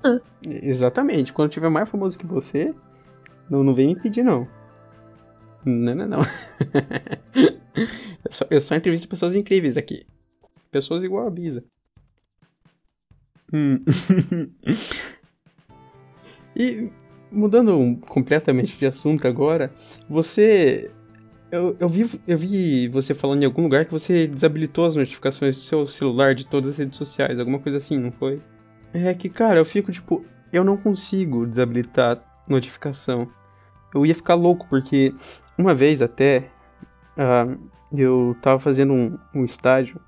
Ah. 0.02 0.20
Exatamente. 0.44 1.32
Quando 1.32 1.50
tiver 1.50 1.68
mais 1.68 1.88
famoso 1.88 2.18
que 2.18 2.26
você, 2.26 2.74
não, 3.48 3.62
não 3.62 3.74
vem 3.74 3.88
me 3.88 3.96
pedir, 3.96 4.22
não. 4.22 4.46
Não, 5.64 5.94
não, 5.94 6.06
não. 6.06 6.20
eu, 7.34 8.30
só, 8.32 8.44
eu 8.50 8.60
só 8.60 8.74
entrevisto 8.74 9.08
pessoas 9.08 9.34
incríveis 9.34 9.76
aqui. 9.76 10.06
Pessoas 10.76 11.02
igual 11.02 11.26
a 11.26 11.30
Bisa. 11.30 11.64
Hum. 13.50 13.82
e 16.54 16.92
mudando 17.32 17.96
completamente 18.06 18.76
de 18.76 18.84
assunto 18.84 19.26
agora, 19.26 19.72
você 20.06 20.90
eu, 21.50 21.74
eu, 21.80 21.88
vi, 21.88 22.20
eu 22.28 22.36
vi 22.36 22.88
você 22.88 23.14
falando 23.14 23.42
em 23.42 23.46
algum 23.46 23.62
lugar 23.62 23.86
que 23.86 23.90
você 23.90 24.26
desabilitou 24.26 24.84
as 24.84 24.96
notificações 24.96 25.56
do 25.56 25.62
seu 25.62 25.86
celular 25.86 26.34
de 26.34 26.46
todas 26.46 26.72
as 26.72 26.76
redes 26.76 26.98
sociais, 26.98 27.38
alguma 27.38 27.58
coisa 27.58 27.78
assim, 27.78 27.96
não 27.96 28.12
foi? 28.12 28.42
É 28.92 29.14
que, 29.14 29.30
cara, 29.30 29.58
eu 29.58 29.64
fico 29.64 29.90
tipo, 29.90 30.26
eu 30.52 30.62
não 30.62 30.76
consigo 30.76 31.46
desabilitar 31.46 32.22
notificação. 32.46 33.26
Eu 33.94 34.04
ia 34.04 34.14
ficar 34.14 34.34
louco, 34.34 34.66
porque 34.68 35.14
uma 35.56 35.74
vez 35.74 36.02
até 36.02 36.50
uh, 37.16 37.58
eu 37.92 38.36
tava 38.42 38.58
fazendo 38.58 38.92
um, 38.92 39.18
um, 39.34 39.44
estágio 39.44 40.00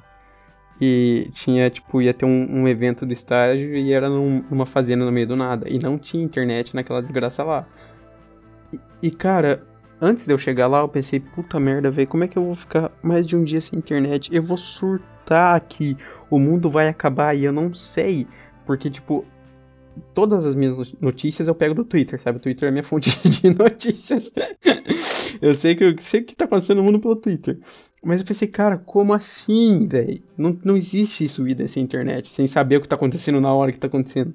e 0.81 1.31
tinha, 1.35 1.69
tipo, 1.71 2.01
ia 2.01 2.15
ter 2.15 2.25
um, 2.25 2.61
um 2.61 2.69
evento 2.69 3.05
do 3.05 3.13
estágio 3.13 3.75
e 3.75 3.93
era 3.93 4.09
num, 4.09 4.45
numa 4.51 4.67
fazenda 4.67 5.05
no 5.05 5.13
meio 5.13 5.27
do 5.27 5.37
nada. 5.37 5.69
E 5.69 5.79
não 5.79 5.99
tinha 5.99 6.23
internet 6.23 6.75
naquela 6.75 7.03
desgraça 7.03 7.43
lá. 7.43 7.67
E, 8.73 8.81
e 9.03 9.11
cara, 9.11 9.67
Antes 10.01 10.27
de 10.27 10.33
eu 10.33 10.39
chegar 10.39 10.69
lá, 10.69 10.79
eu 10.79 10.89
pensei, 10.89 11.19
puta 11.19 11.59
merda, 11.59 11.91
velho, 11.91 12.07
como 12.07 12.23
é 12.23 12.29
que 12.29 12.39
eu 12.39 12.43
vou 12.45 12.55
ficar 12.55 12.93
mais 13.03 13.27
de 13.27 13.35
um 13.35 13.43
dia 13.43 13.61
sem 13.61 13.81
internet? 13.81 14.33
Eu 14.33 14.45
vou 14.45 14.57
surtar 14.57 15.57
aqui, 15.57 15.97
o 16.31 16.39
mundo 16.39 16.71
vai 16.71 16.89
acabar 16.89 17.35
e 17.35 17.45
eu 17.45 17.53
não 17.53 17.75
sei. 17.75 18.25
Porque, 18.65 18.89
tipo, 18.89 19.25
todas 20.15 20.45
as 20.45 20.55
minhas 20.55 20.95
notícias 21.01 21.49
eu 21.49 21.55
pego 21.55 21.75
do 21.75 21.85
Twitter, 21.85 22.21
sabe? 22.21 22.39
O 22.39 22.41
Twitter 22.41 22.69
é 22.69 22.73
minha 22.73 22.83
fonte 22.83 23.11
de 23.29 23.51
notícias. 23.51 24.33
eu 25.41 25.55
sei 25.55 25.75
que 25.75 25.85
eu 25.85 25.95
sei 25.99 26.21
o 26.21 26.25
que 26.25 26.35
tá 26.35 26.45
acontecendo 26.45 26.79
no 26.79 26.85
mundo 26.85 27.01
pelo 27.01 27.17
Twitter. 27.17 27.59
Mas 28.03 28.21
eu 28.21 28.27
pensei, 28.27 28.49
cara, 28.49 28.79
como 28.79 29.13
assim, 29.13 29.87
velho? 29.87 30.23
Não, 30.37 30.59
não 30.65 30.77
existe 30.77 31.25
isso 31.25 31.45
vida 31.45 31.67
sem 31.69 31.83
internet, 31.83 32.31
sem 32.31 32.47
saber 32.47 32.77
o 32.77 32.81
que 32.81 32.89
tá 32.89 32.97
acontecendo 32.97 33.41
na 33.41 33.53
hora 33.53 33.73
que 33.73 33.79
tá 33.79 33.87
acontecendo. 33.87 34.35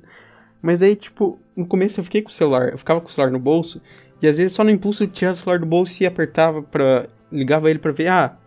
Mas 0.62 0.82
aí, 0.82 0.96
tipo, 0.96 1.38
no 1.56 1.66
começo 1.66 2.00
eu 2.00 2.04
fiquei 2.04 2.22
com 2.22 2.30
o 2.30 2.34
celular, 2.34 2.70
eu 2.70 2.78
ficava 2.78 3.02
com 3.02 3.10
o 3.10 3.12
celular 3.12 3.32
no 3.32 3.40
bolso 3.40 3.82
e 4.22 4.28
às 4.28 4.38
vezes 4.38 4.54
só 4.54 4.64
no 4.64 4.70
impulso 4.70 5.04
eu 5.04 5.08
tirava 5.08 5.36
o 5.36 5.40
celular 5.40 5.60
do 5.60 5.66
bolso 5.66 6.02
e 6.02 6.06
apertava 6.06 6.64
para 6.64 7.10
ligava 7.30 7.70
ele 7.70 7.80
para 7.80 7.92
ver, 7.92 8.08
ah, 8.08 8.38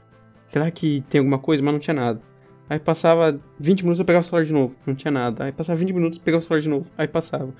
será 0.46 0.70
que 0.70 1.04
tem 1.10 1.18
alguma 1.18 1.38
coisa? 1.38 1.62
Mas 1.62 1.74
não 1.74 1.80
tinha 1.80 1.94
nada. 1.94 2.20
Aí 2.68 2.78
passava 2.78 3.40
20 3.60 3.82
minutos 3.82 4.00
eu 4.00 4.04
pegava 4.04 4.24
o 4.24 4.26
celular 4.26 4.44
de 4.44 4.52
novo, 4.52 4.74
não 4.86 4.94
tinha 4.94 5.10
nada. 5.10 5.44
Aí 5.44 5.52
passava 5.52 5.78
20 5.78 5.92
minutos 5.92 6.18
pegava 6.18 6.42
o 6.42 6.46
celular 6.46 6.62
de 6.62 6.68
novo, 6.68 6.90
aí 6.98 7.06
passava. 7.06 7.54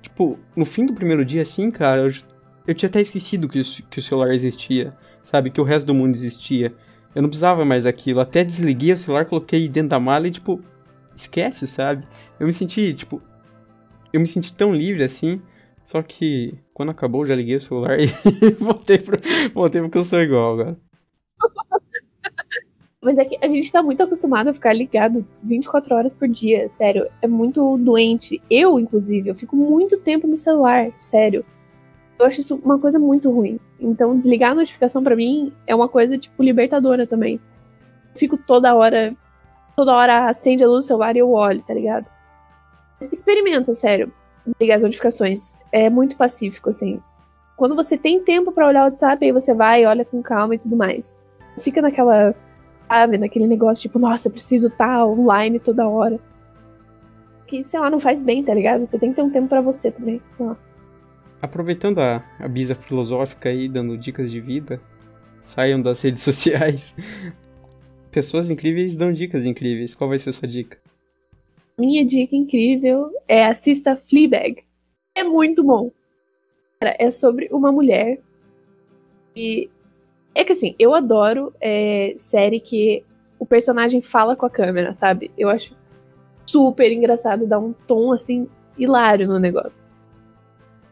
Tipo, 0.00 0.38
no 0.56 0.64
fim 0.64 0.84
do 0.84 0.92
primeiro 0.92 1.24
dia 1.24 1.42
assim, 1.42 1.70
cara, 1.70 2.02
eu, 2.02 2.12
eu 2.66 2.74
tinha 2.74 2.88
até 2.88 3.00
esquecido 3.00 3.48
que, 3.48 3.62
que 3.88 3.98
o 3.98 4.02
celular 4.02 4.34
existia, 4.34 4.92
sabe? 5.22 5.50
Que 5.50 5.60
o 5.60 5.64
resto 5.64 5.86
do 5.86 5.94
mundo 5.94 6.14
existia. 6.14 6.74
Eu 7.14 7.22
não 7.22 7.28
precisava 7.28 7.64
mais 7.64 7.84
daquilo. 7.84 8.20
Até 8.20 8.42
desliguei 8.42 8.92
o 8.92 8.98
celular, 8.98 9.26
coloquei 9.26 9.68
dentro 9.68 9.90
da 9.90 10.00
mala 10.00 10.26
e, 10.26 10.30
tipo, 10.30 10.60
esquece, 11.14 11.66
sabe? 11.66 12.06
Eu 12.40 12.46
me 12.46 12.52
senti, 12.52 12.94
tipo, 12.94 13.22
eu 14.12 14.20
me 14.20 14.26
senti 14.26 14.54
tão 14.54 14.74
livre 14.74 15.04
assim. 15.04 15.40
Só 15.84 16.02
que 16.02 16.54
quando 16.72 16.90
acabou, 16.90 17.26
já 17.26 17.34
liguei 17.34 17.56
o 17.56 17.60
celular 17.60 17.98
e 18.00 18.06
voltei, 18.58 18.98
pro, 18.98 19.16
voltei 19.52 19.80
porque 19.80 19.98
eu 19.98 20.04
sou 20.04 20.20
igual 20.20 20.54
agora. 20.54 20.76
Mas 23.02 23.18
é 23.18 23.24
que 23.24 23.36
a 23.40 23.48
gente 23.48 23.70
tá 23.70 23.82
muito 23.82 24.02
acostumado 24.02 24.48
a 24.48 24.54
ficar 24.54 24.72
ligado 24.72 25.26
24 25.42 25.94
horas 25.94 26.14
por 26.14 26.28
dia, 26.28 26.68
sério. 26.70 27.08
É 27.20 27.26
muito 27.26 27.76
doente. 27.78 28.40
Eu, 28.48 28.78
inclusive, 28.78 29.28
eu 29.28 29.34
fico 29.34 29.56
muito 29.56 29.98
tempo 29.98 30.26
no 30.26 30.36
celular, 30.36 30.92
sério. 31.00 31.44
Eu 32.18 32.26
acho 32.26 32.40
isso 32.40 32.60
uma 32.64 32.78
coisa 32.78 32.98
muito 33.00 33.30
ruim. 33.30 33.58
Então, 33.80 34.16
desligar 34.16 34.52
a 34.52 34.54
notificação 34.54 35.02
para 35.02 35.16
mim 35.16 35.52
é 35.66 35.74
uma 35.74 35.88
coisa, 35.88 36.16
tipo, 36.16 36.42
libertadora 36.42 37.06
também. 37.06 37.40
Eu 38.14 38.18
fico 38.18 38.36
toda 38.36 38.74
hora. 38.74 39.16
Toda 39.74 39.94
hora 39.96 40.28
acende 40.28 40.62
a 40.62 40.68
luz 40.68 40.84
do 40.84 40.88
celular 40.88 41.16
e 41.16 41.18
eu 41.18 41.32
olho, 41.32 41.62
tá 41.62 41.74
ligado? 41.74 42.06
Experimenta, 43.10 43.74
sério 43.74 44.12
desligar 44.46 44.76
as 44.76 44.82
notificações. 44.82 45.56
É 45.70 45.88
muito 45.88 46.16
pacífico, 46.16 46.68
assim. 46.68 47.00
Quando 47.56 47.74
você 47.74 47.96
tem 47.96 48.22
tempo 48.22 48.52
para 48.52 48.66
olhar 48.66 48.82
o 48.82 48.84
WhatsApp, 48.84 49.24
aí 49.24 49.32
você 49.32 49.54
vai, 49.54 49.84
olha 49.86 50.04
com 50.04 50.22
calma 50.22 50.54
e 50.54 50.58
tudo 50.58 50.76
mais. 50.76 51.20
Fica 51.58 51.80
naquela, 51.80 52.34
sabe, 52.92 53.16
naquele 53.16 53.46
negócio 53.46 53.80
tipo, 53.80 53.98
nossa, 53.98 54.28
eu 54.28 54.32
preciso 54.32 54.68
estar 54.68 54.98
tá 54.98 55.06
online 55.06 55.58
toda 55.58 55.88
hora. 55.88 56.20
Que, 57.46 57.64
sei 57.64 57.80
lá, 57.80 57.90
não 57.90 57.98
faz 57.98 58.20
bem, 58.20 58.44
tá 58.44 58.52
ligado? 58.52 58.84
Você 58.84 58.98
tem 58.98 59.10
que 59.10 59.16
ter 59.16 59.22
um 59.22 59.30
tempo 59.30 59.48
para 59.48 59.62
você 59.62 59.90
também, 59.90 60.20
sei 60.28 60.44
lá. 60.44 60.56
Aproveitando 61.40 62.00
a, 62.00 62.22
a 62.38 62.46
bisa 62.46 62.74
filosófica 62.74 63.48
aí, 63.48 63.66
dando 63.66 63.96
dicas 63.96 64.30
de 64.30 64.40
vida, 64.40 64.78
saiam 65.40 65.80
das 65.80 66.02
redes 66.02 66.20
sociais. 66.22 66.94
Pessoas 68.10 68.50
incríveis 68.50 68.96
dão 68.96 69.10
dicas 69.10 69.46
incríveis. 69.46 69.94
Qual 69.94 70.08
vai 70.08 70.18
ser 70.18 70.30
a 70.30 70.32
sua 70.34 70.46
dica? 70.46 70.78
Minha 71.78 72.04
dica 72.04 72.36
incrível 72.36 73.10
é 73.26 73.46
assista 73.46 73.96
Fleabag. 73.96 74.62
É 75.14 75.24
muito 75.24 75.64
bom. 75.64 75.90
É 76.78 77.10
sobre 77.10 77.48
uma 77.50 77.72
mulher. 77.72 78.20
E. 79.34 79.70
É 80.34 80.44
que 80.44 80.52
assim, 80.52 80.74
eu 80.78 80.94
adoro 80.94 81.52
é, 81.60 82.14
série 82.16 82.60
que 82.60 83.04
o 83.38 83.46
personagem 83.46 84.00
fala 84.00 84.36
com 84.36 84.46
a 84.46 84.50
câmera, 84.50 84.94
sabe? 84.94 85.30
Eu 85.36 85.48
acho 85.48 85.76
super 86.46 86.90
engraçado, 86.90 87.46
dá 87.46 87.58
um 87.58 87.72
tom 87.72 88.12
assim 88.12 88.48
hilário 88.78 89.26
no 89.26 89.38
negócio. 89.38 89.88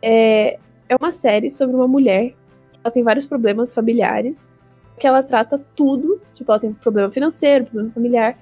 É, 0.03 0.59
é 0.88 0.96
uma 0.98 1.12
série 1.12 1.50
sobre 1.50 1.76
uma 1.76 1.88
mulher. 1.88 2.35
Ela 2.83 2.92
tem 2.92 3.03
vários 3.03 3.26
problemas 3.26 3.74
familiares. 3.74 4.53
Que 4.98 5.07
ela 5.07 5.22
trata 5.22 5.61
tudo. 5.74 6.20
Tipo, 6.35 6.53
ela 6.53 6.61
tem 6.61 6.72
problema 6.72 7.11
financeiro, 7.11 7.66
problema 7.66 7.90
familiar, 7.92 8.38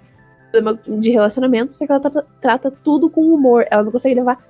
problema 0.50 1.00
de 1.00 1.10
relacionamento. 1.10 1.72
Só 1.72 1.86
que 1.86 1.92
ela 1.92 2.00
trata, 2.00 2.26
trata 2.40 2.70
tudo 2.70 3.10
com 3.10 3.32
humor. 3.32 3.66
Ela 3.70 3.82
não 3.82 3.92
consegue 3.92 4.14
levar 4.14 4.42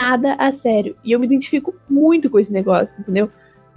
nada 0.00 0.34
a 0.34 0.52
sério. 0.52 0.96
E 1.04 1.12
eu 1.12 1.20
me 1.20 1.26
identifico 1.26 1.74
muito 1.88 2.30
com 2.30 2.38
esse 2.38 2.52
negócio, 2.52 3.00
entendeu? 3.00 3.30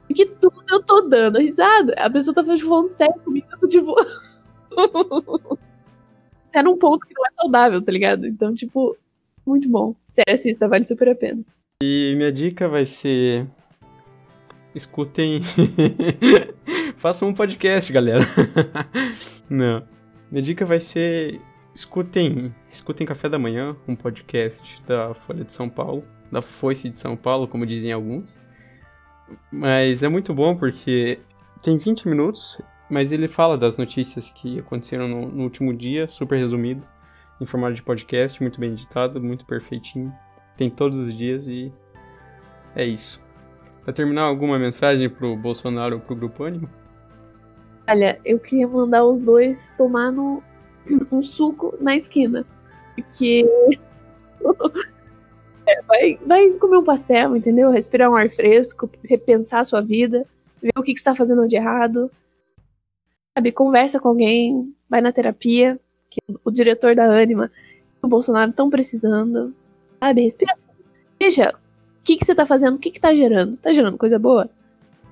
Porque 0.07 0.25
tudo 0.25 0.63
eu 0.69 0.83
tô 0.83 1.01
dando 1.01 1.39
risada. 1.39 1.93
A 1.97 2.09
pessoa 2.09 2.33
tá 2.33 2.43
falando 2.43 2.89
sério 2.89 3.19
comigo, 3.21 3.47
eu 3.51 3.59
tô 3.59 3.67
tipo. 3.67 3.95
é 6.53 6.63
num 6.63 6.77
ponto 6.77 7.05
que 7.05 7.13
não 7.13 7.25
é 7.25 7.31
saudável, 7.33 7.81
tá 7.81 7.91
ligado? 7.91 8.25
Então, 8.25 8.53
tipo, 8.53 8.97
muito 9.45 9.69
bom. 9.69 9.95
Sério, 10.07 10.33
assista, 10.33 10.67
vale 10.67 10.83
super 10.83 11.09
a 11.09 11.15
pena. 11.15 11.41
E 11.83 12.13
minha 12.15 12.31
dica 12.31 12.67
vai 12.67 12.85
ser. 12.85 13.47
Escutem. 14.73 15.41
Façam 16.97 17.29
um 17.29 17.33
podcast, 17.33 17.91
galera. 17.91 18.23
Não. 19.49 19.83
Minha 20.31 20.41
dica 20.41 20.65
vai 20.65 20.79
ser. 20.79 21.41
Escutem. 21.73 22.53
Escutem 22.71 23.05
Café 23.05 23.27
da 23.27 23.37
Manhã, 23.37 23.75
um 23.87 23.95
podcast 23.95 24.81
da 24.87 25.13
Folha 25.13 25.43
de 25.43 25.51
São 25.51 25.69
Paulo. 25.69 26.03
Da 26.31 26.41
Foice 26.41 26.89
de 26.89 26.97
São 26.97 27.15
Paulo, 27.15 27.47
como 27.47 27.65
dizem 27.65 27.91
alguns. 27.91 28.44
Mas 29.51 30.03
é 30.03 30.07
muito 30.07 30.33
bom 30.33 30.55
porque 30.55 31.19
tem 31.61 31.77
20 31.77 32.07
minutos, 32.07 32.61
mas 32.89 33.11
ele 33.11 33.27
fala 33.27 33.57
das 33.57 33.77
notícias 33.77 34.29
que 34.31 34.59
aconteceram 34.59 35.07
no, 35.07 35.27
no 35.27 35.43
último 35.43 35.73
dia, 35.73 36.07
super 36.07 36.37
resumido, 36.37 36.85
em 37.39 37.45
formato 37.45 37.73
de 37.73 37.83
podcast, 37.83 38.41
muito 38.41 38.59
bem 38.59 38.71
editado, 38.71 39.21
muito 39.21 39.45
perfeitinho. 39.45 40.13
Tem 40.57 40.69
todos 40.69 40.97
os 40.97 41.13
dias 41.13 41.47
e 41.47 41.71
é 42.75 42.85
isso. 42.85 43.23
Pra 43.83 43.93
terminar, 43.93 44.23
alguma 44.23 44.57
mensagem 44.57 45.09
pro 45.09 45.35
Bolsonaro 45.35 45.95
ou 45.95 46.01
pro 46.01 46.15
Grupo 46.15 46.43
Ânimo? 46.43 46.69
Olha, 47.87 48.19
eu 48.25 48.39
queria 48.39 48.67
mandar 48.67 49.05
os 49.05 49.21
dois 49.21 49.71
tomar 49.77 50.11
no, 50.11 50.41
um 51.11 51.21
suco 51.21 51.75
na 51.79 51.95
esquina. 51.95 52.45
Porque. 52.95 53.45
vai, 55.95 56.19
vai 56.25 56.49
comer 56.51 56.77
um 56.77 56.83
pastel, 56.83 57.35
entendeu? 57.35 57.71
Respirar 57.71 58.09
um 58.09 58.15
ar 58.15 58.29
fresco, 58.29 58.89
repensar 59.03 59.61
a 59.61 59.63
sua 59.63 59.81
vida, 59.81 60.25
ver 60.61 60.73
o 60.75 60.83
que, 60.83 60.93
que 60.93 60.99
você 60.99 61.05
tá 61.05 61.15
fazendo 61.15 61.47
de 61.47 61.55
errado. 61.55 62.11
Sabe, 63.37 63.51
conversa 63.51 63.99
com 63.99 64.09
alguém, 64.09 64.73
vai 64.89 65.01
na 65.01 65.11
terapia, 65.11 65.79
que 66.09 66.21
o 66.43 66.51
diretor 66.51 66.95
da 66.95 67.05
Anima 67.05 67.51
o 68.01 68.07
Bolsonaro 68.07 68.51
estão 68.51 68.69
precisando. 68.69 69.53
Sabe, 69.99 70.21
respira. 70.21 70.55
Veja, 71.19 71.49
o 71.49 72.03
que, 72.03 72.17
que 72.17 72.25
você 72.25 72.35
tá 72.35 72.45
fazendo, 72.45 72.75
o 72.75 72.79
que, 72.79 72.91
que 72.91 73.01
tá 73.01 73.13
gerando? 73.13 73.57
Tá 73.59 73.73
gerando 73.73 73.97
coisa 73.97 74.19
boa? 74.19 74.49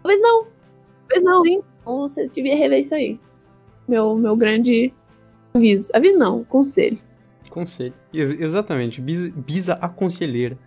Talvez 0.02 0.22
não. 0.22 0.46
Talvez 1.08 1.24
não, 1.24 1.46
hein? 1.46 1.62
Então 1.82 2.02
você 2.02 2.28
devia 2.28 2.56
rever 2.56 2.80
isso 2.80 2.94
aí. 2.94 3.20
Meu, 3.88 4.16
meu 4.16 4.36
grande 4.36 4.94
aviso. 5.54 5.92
Aviso 5.94 6.20
não, 6.20 6.44
conselho. 6.44 7.00
Conselho. 7.50 7.94
Ex 8.14 8.32
exatamente. 8.32 9.02
Bisa, 9.02 9.32
bisa 9.36 9.74
a 9.74 9.90
conselheira. 9.90 10.58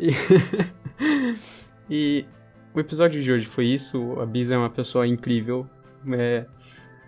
E... 0.00 0.08
e 1.90 2.26
o 2.74 2.80
episódio 2.80 3.22
de 3.22 3.30
hoje 3.30 3.46
foi 3.46 3.66
isso. 3.66 4.18
A 4.18 4.24
Bisa 4.24 4.54
é 4.54 4.58
uma 4.58 4.70
pessoa 4.70 5.06
incrível. 5.06 5.68
É, 6.12 6.46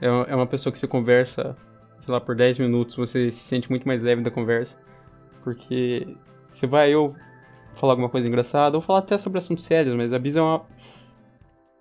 é, 0.00 0.06
é 0.06 0.36
uma 0.36 0.46
pessoa 0.46 0.72
que 0.72 0.78
você 0.78 0.86
conversa, 0.86 1.56
sei 2.00 2.12
lá, 2.12 2.20
por 2.20 2.36
10 2.36 2.58
minutos, 2.58 2.94
você 2.94 3.30
se 3.30 3.40
sente 3.40 3.70
muito 3.70 3.88
mais 3.88 4.02
leve 4.02 4.22
da 4.22 4.30
conversa. 4.30 4.78
Porque 5.42 6.16
você 6.50 6.66
vai 6.66 6.94
ou 6.94 7.16
falar 7.74 7.94
alguma 7.94 8.10
coisa 8.10 8.28
engraçada, 8.28 8.76
ou 8.76 8.82
falar 8.82 8.98
até 8.98 9.16
sobre 9.16 9.38
assuntos 9.38 9.64
sérios, 9.64 9.96
mas 9.96 10.12
a 10.12 10.18
Bisa 10.18 10.40
é 10.40 10.42
uma. 10.42 10.66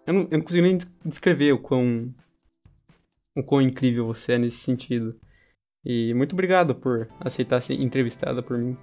Eu 0.07 0.13
não, 0.13 0.21
eu 0.31 0.37
não 0.37 0.41
consigo 0.41 0.65
nem 0.65 0.77
descrever 1.05 1.51
o 1.53 1.59
quão, 1.59 2.13
o 3.35 3.43
quão 3.43 3.61
incrível 3.61 4.07
você 4.07 4.33
é 4.33 4.37
nesse 4.37 4.57
sentido. 4.57 5.19
E 5.83 6.13
muito 6.13 6.33
obrigado 6.33 6.75
por 6.75 7.07
aceitar 7.19 7.61
ser 7.61 7.73
entrevistada 7.73 8.41
por 8.41 8.57
mim. 8.57 8.77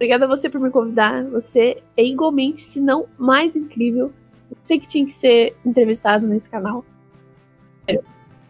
Obrigada 0.00 0.24
a 0.24 0.28
você 0.28 0.48
por 0.48 0.58
me 0.58 0.70
convidar. 0.70 1.24
Você 1.24 1.82
é 1.94 2.02
igualmente, 2.02 2.62
se 2.62 2.80
não 2.80 3.06
mais 3.18 3.54
incrível. 3.54 4.10
Você 4.62 4.78
que 4.78 4.86
tinha 4.86 5.04
que 5.04 5.12
ser 5.12 5.54
entrevistado 5.62 6.26
nesse 6.26 6.48
canal. 6.48 6.82
É 7.86 8.00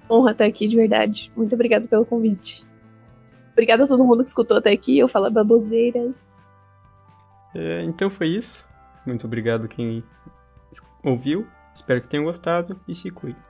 honra 0.09 0.31
estar 0.31 0.45
aqui, 0.45 0.69
de 0.69 0.77
verdade. 0.77 1.33
Muito 1.37 1.53
obrigada 1.53 1.89
pelo 1.89 2.07
convite. 2.07 2.65
Obrigada 3.51 3.83
a 3.83 3.87
todo 3.89 4.05
mundo 4.05 4.23
que 4.23 4.29
escutou 4.29 4.59
até 4.59 4.71
aqui. 4.71 4.97
Eu 4.97 5.09
falo 5.09 5.29
baboseiras. 5.29 6.17
É, 7.53 7.83
então 7.83 8.09
foi 8.09 8.29
isso. 8.29 8.65
Muito 9.05 9.27
obrigado 9.27 9.67
quem 9.67 10.05
ouviu. 11.03 11.45
Espero 11.75 12.01
que 12.01 12.07
tenham 12.07 12.27
gostado 12.27 12.79
e 12.87 12.95
se 12.95 13.11
cuide. 13.11 13.50